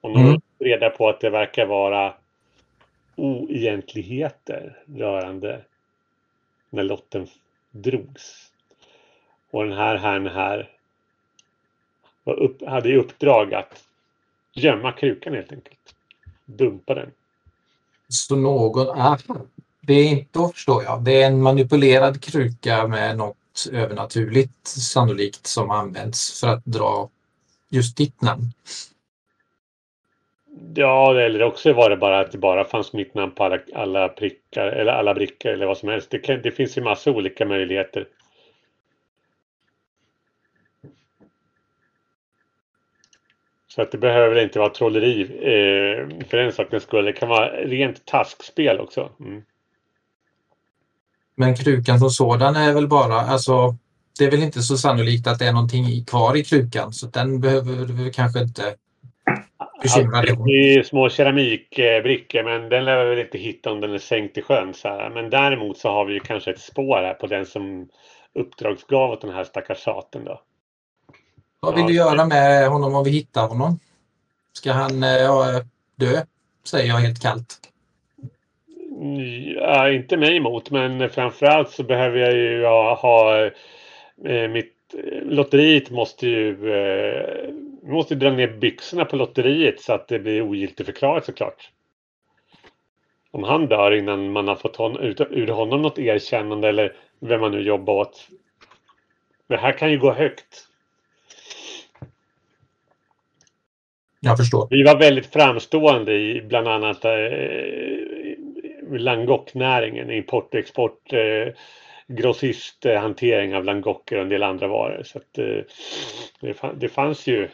[0.00, 0.40] Och nu Mm.
[0.58, 2.14] reda på att det verkar vara
[3.16, 5.64] oegentligheter rörande
[6.70, 7.26] när lotten
[7.70, 8.52] drogs.
[9.54, 10.70] Och den här herrn här
[12.24, 13.84] var upp, hade i uppdrag att
[14.52, 15.94] gömma krukan helt enkelt.
[16.44, 17.10] Dumpa den.
[18.08, 18.88] Så någon...
[18.88, 19.18] Ah,
[19.80, 21.04] det är inte, då förstår jag.
[21.04, 27.08] Det är en manipulerad kruka med något övernaturligt sannolikt som används för att dra
[27.68, 28.52] just ditt namn.
[30.74, 34.08] Ja, eller också var det bara att det bara fanns mitt namn på alla, alla
[34.08, 36.10] prickar eller alla brickor eller vad som helst.
[36.10, 38.06] Det, kan, det finns ju massa olika möjligheter.
[43.74, 47.04] Så att det behöver inte vara trolleri eh, för den sakens skull.
[47.04, 49.10] Det kan vara rent taskspel också.
[49.20, 49.42] Mm.
[51.36, 53.76] Men krukan som sådan är väl bara, alltså
[54.18, 57.40] det är väl inte så sannolikt att det är någonting kvar i krukan så den
[57.40, 58.62] behöver du kanske inte
[59.82, 60.46] bekymra dig om.
[60.46, 64.38] Det är små keramikbrickor men den lär vi väl inte hitta om den är sänkt
[64.38, 64.74] i sjön.
[64.74, 65.10] Så här.
[65.10, 67.88] Men däremot så har vi ju kanske ett spår här på den som
[68.34, 70.40] uppdragsgav åt den här stackars tjaten då.
[71.64, 73.78] Vad vill Ja, du göra med honom om vi hittar honom?
[74.52, 75.62] Ska han eh, ja,
[75.96, 76.22] dö?
[76.64, 77.60] Säger jag helt kallt.
[79.56, 83.44] Ja, inte mig emot men framförallt så behöver jag ju ha, ha
[84.24, 84.74] eh, mitt
[85.22, 87.52] lotteriet måste ju eh,
[87.82, 91.70] måste dra ner byxorna på lotteriet så att det blir ogiltigförklarat såklart.
[93.30, 97.40] Om han dör innan man har fått hon, ut, ur honom något erkännande eller vem
[97.40, 98.28] man nu jobbar åt.
[99.48, 100.68] Det här kan ju gå högt.
[104.24, 104.68] Jag förstår.
[104.70, 107.10] Vi var väldigt framstående i bland annat eh,
[108.98, 111.54] Langocknäringen, import och export, eh,
[112.06, 115.02] grossist, eh, hantering av langocker och en del andra varor.
[115.02, 115.64] Så att, eh,
[116.40, 117.48] det, fann, det fanns ju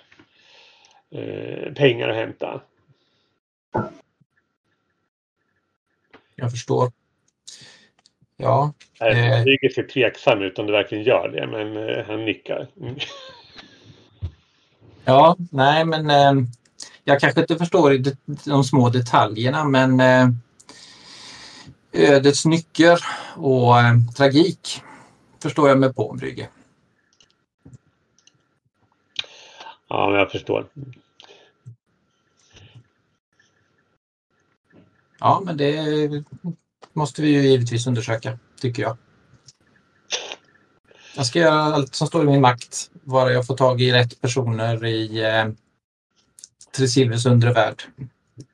[1.10, 2.60] eh, pengar att hämta.
[6.34, 6.92] Jag förstår.
[8.36, 8.72] Ja.
[9.42, 12.68] Flyget ser tveksam ut om det verkligen gör det, men eh, han nickar.
[12.80, 12.96] Mm.
[15.04, 16.32] ja nej men eh,
[17.10, 18.02] jag kanske inte förstår
[18.50, 20.28] de små detaljerna men eh,
[21.92, 22.98] ödets nycker
[23.36, 24.82] och eh, tragik
[25.42, 26.48] förstår jag mig på Brygge.
[29.88, 30.66] Ja, jag förstår.
[35.20, 36.24] Ja, men det
[36.92, 38.96] måste vi ju givetvis undersöka, tycker jag.
[41.16, 44.20] Jag ska göra allt som står i min makt, bara jag får tag i rätt
[44.20, 45.24] personer i
[46.70, 47.82] eh, Tresilvers undre värld.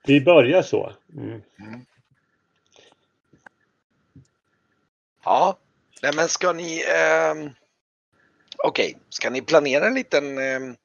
[0.07, 0.93] Vi börjar så.
[1.17, 1.43] Mm.
[5.25, 5.59] Ja,
[6.03, 6.85] nej men ska ni...
[6.89, 7.51] ehm,
[8.59, 10.77] Okej, ska ni planera en liten, ehm,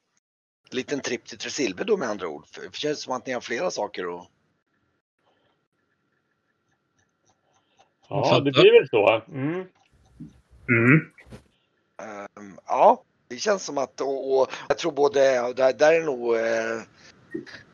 [0.70, 2.46] liten tripp till Tresilver då med andra ord?
[2.46, 4.28] För det känns som att ni har flera saker att...
[8.08, 9.22] Ja, det blir väl så.
[9.28, 9.66] Mm.
[10.68, 11.12] Mm.
[12.02, 14.00] ehm, ja, det känns som att...
[14.00, 15.52] Och, och jag tror både...
[15.52, 16.36] Där, där är nog...
[16.36, 16.82] Eh,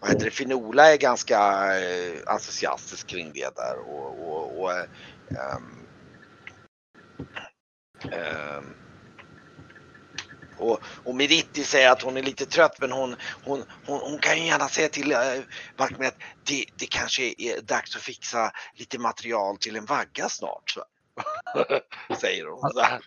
[0.00, 0.30] vad heter det?
[0.30, 1.38] Finola är ganska
[1.78, 3.78] eh, entusiastisk kring det där.
[3.78, 5.86] Och, och, och ehm,
[8.12, 8.74] ehm,
[10.58, 14.38] och, och Meritti säger att hon är lite trött men hon, hon, hon, hon kan
[14.38, 15.18] ju gärna säga till äh,
[15.76, 20.70] Barkman att det, det kanske är dags att fixa lite material till en vagga snart.
[20.70, 20.84] Så.
[22.20, 23.00] säger hon så här.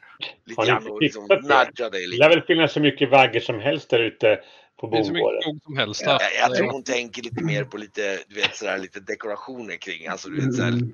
[0.46, 1.36] Lite grann och liksom det?
[1.36, 2.24] nudgar dig Det lite.
[2.24, 4.40] lär väl finnas så mycket vaggar som helst där ute
[4.82, 5.42] på Det finns så mycket bondgården.
[5.42, 6.28] skog som helst Jag, där.
[6.42, 10.08] jag tror hon tänker lite mer på lite, du vet, sådär, lite dekorationer kring.
[10.08, 10.94] Alltså, du vet, sådär, Mm.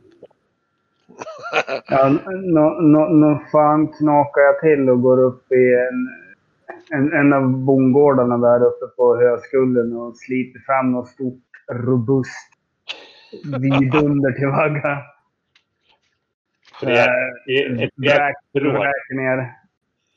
[1.88, 2.10] Ja,
[2.54, 5.98] nå nå nå fan knakar jag till och går upp i en,
[7.00, 12.50] en, en av bondgårdarna där uppe på Höskullen och sliter fram något stort, robust
[13.62, 14.98] vidunder till vagga.
[16.80, 19.54] Så det är det är ett vräker ner.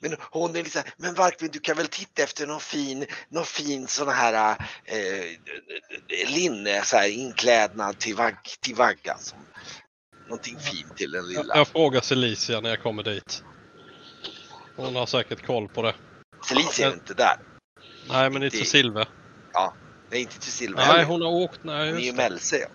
[0.03, 3.87] Men hon är liksom, men Varkvin du kan väl titta efter någon fin, någon fin
[3.87, 5.25] sån här eh,
[6.29, 9.17] linne, så här inklädnad till, vagg, till vagga.
[9.19, 9.39] Som,
[10.29, 11.57] någonting fint till den Jag, lilla.
[11.57, 13.45] jag frågar Celicia när jag kommer dit.
[14.77, 15.95] Hon har säkert koll på det.
[16.49, 17.37] Felicia är inte där.
[18.09, 19.09] Nej, men inte Det- Silver.
[20.11, 21.65] Nej, inte till Silver Nej, hon har åkt.
[21.65, 22.13] Nej, Hon är ju.
[22.13, 22.57] Melse.
[22.59, 22.69] ja.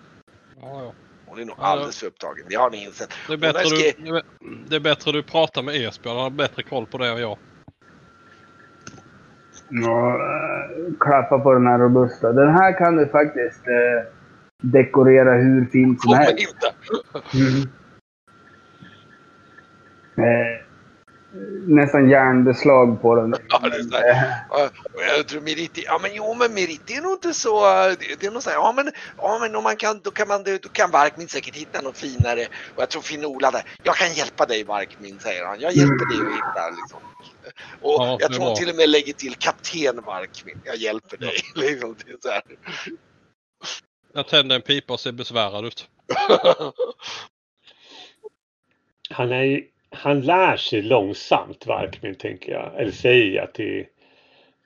[0.61, 0.93] Ja, ja.
[1.25, 2.45] Hon är nog Ja, alldeles för upptagen.
[2.49, 3.09] Det har ni insett.
[3.27, 4.23] Det, är bättre du, skri- det är-
[4.69, 6.15] det är bättre du pratar med Esbjörn.
[6.15, 7.31] Han har bättre koll på det än jag.
[7.31, 7.39] Och,
[10.11, 12.31] eh, klappa på den här robusta.
[12.31, 13.67] Den här kan du faktiskt...
[13.67, 14.11] Eh,
[14.63, 16.39] dekorera hur fint som helst.
[16.39, 16.73] inte.
[17.37, 17.61] Mm.
[20.17, 20.64] Eh,
[21.67, 23.35] nästan järnbeslag på den.
[23.49, 24.45] Ja, det är så här.
[24.49, 24.69] Ja,
[25.17, 27.59] Jag tror Meriti, ja men jo men Meriti är nog inte så,
[28.19, 30.43] det, är nog så här, ja men, ja men om man kan, då kan man,
[30.43, 32.47] då kan Varkmin säkert hitta något finare.
[32.75, 36.17] Och jag tror Finola där, jag kan hjälpa dig Varkmin säger han, jag hjälper dig
[36.27, 36.99] att hitta liksom.
[37.81, 41.33] Och Ja, jag tror till och med lägger till kapten Varkmin, jag hjälper dig.
[41.55, 42.41] Liksom, det är så här.
[44.13, 45.89] Jag tänder en pipa och ser besvärad ut.
[49.09, 52.79] Han, är, ju- han lär sig långsamt, Varkmin, tänker jag.
[52.81, 53.85] Eller säger jag till...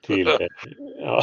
[0.02, 0.28] till
[0.98, 1.22] ja.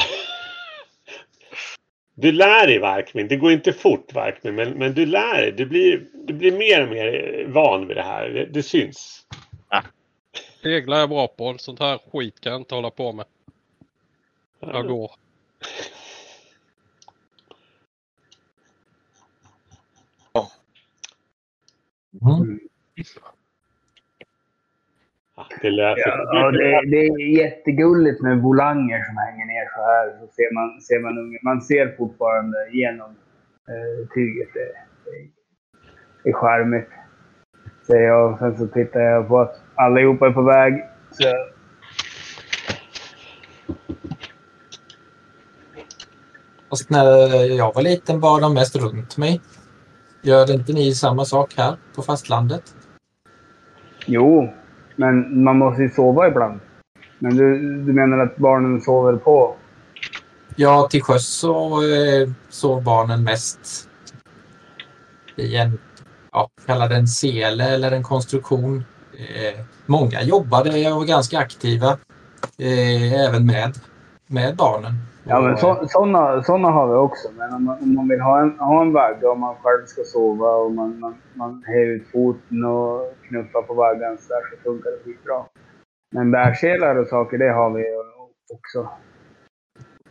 [2.15, 3.27] Du lär dig, Varkmin.
[3.27, 5.51] Det går inte fort, Varkmin, men, men du lär dig.
[5.51, 8.29] Du blir, du blir mer och mer van vid det här.
[8.29, 9.27] Det, det syns.
[10.61, 11.57] Segla är jag bra på.
[11.57, 13.25] Sånt här skit kan jag inte hålla på med.
[14.59, 15.11] Jag går.
[22.21, 22.59] Mm.
[25.37, 30.19] Ja, det lät Ja, det, det är jättegulligt med volanger som hänger ner så här.
[30.19, 33.09] Så ser man, ser man, man ser fortfarande genom
[33.69, 34.49] eh, tyget.
[34.53, 34.71] Det,
[36.23, 36.89] det, är charmigt.
[37.87, 38.31] Säger jag.
[38.31, 40.83] Och sen så tittar jag på att allihopa är på väg.
[41.11, 41.23] Så,
[46.69, 47.05] Fast när
[47.57, 49.41] jag var liten var de mest runt mig.
[50.21, 52.63] Gör inte ni samma sak här på fastlandet?
[54.07, 54.49] jo,
[54.97, 56.59] men man måste ju sova ibland.
[57.19, 59.55] Men du, du menar att barnen sover på?
[60.55, 63.89] Ja, till sjöss så eh, sov barnen mest
[65.35, 65.79] i en,
[66.31, 68.83] ja, kalla det en sele eller en konstruktion.
[69.13, 71.97] Eh, många jobbade och var ganska aktiva
[72.57, 73.79] eh, även med,
[74.27, 74.93] med barnen.
[75.23, 77.27] Ja, men så, såna, såna har vi också.
[77.37, 80.03] Men om man, om man vill ha en, ha en vagga och man själv ska
[80.03, 84.63] sova och man, man, man häver ut foten och knuffar på vaggan så där så
[84.63, 85.43] funkar det skitbra.
[86.11, 87.83] Men bärselar och saker, det har vi
[88.53, 88.89] också.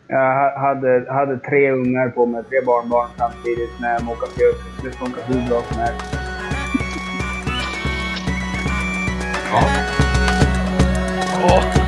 [0.09, 4.85] Jag ha- hade, hade tre ungar på mig, tre barnbarn samtidigt när jag till Öster.
[4.85, 6.15] Det funkar hur bra som helst.
[9.53, 9.63] ja.
[11.45, 11.86] Åh,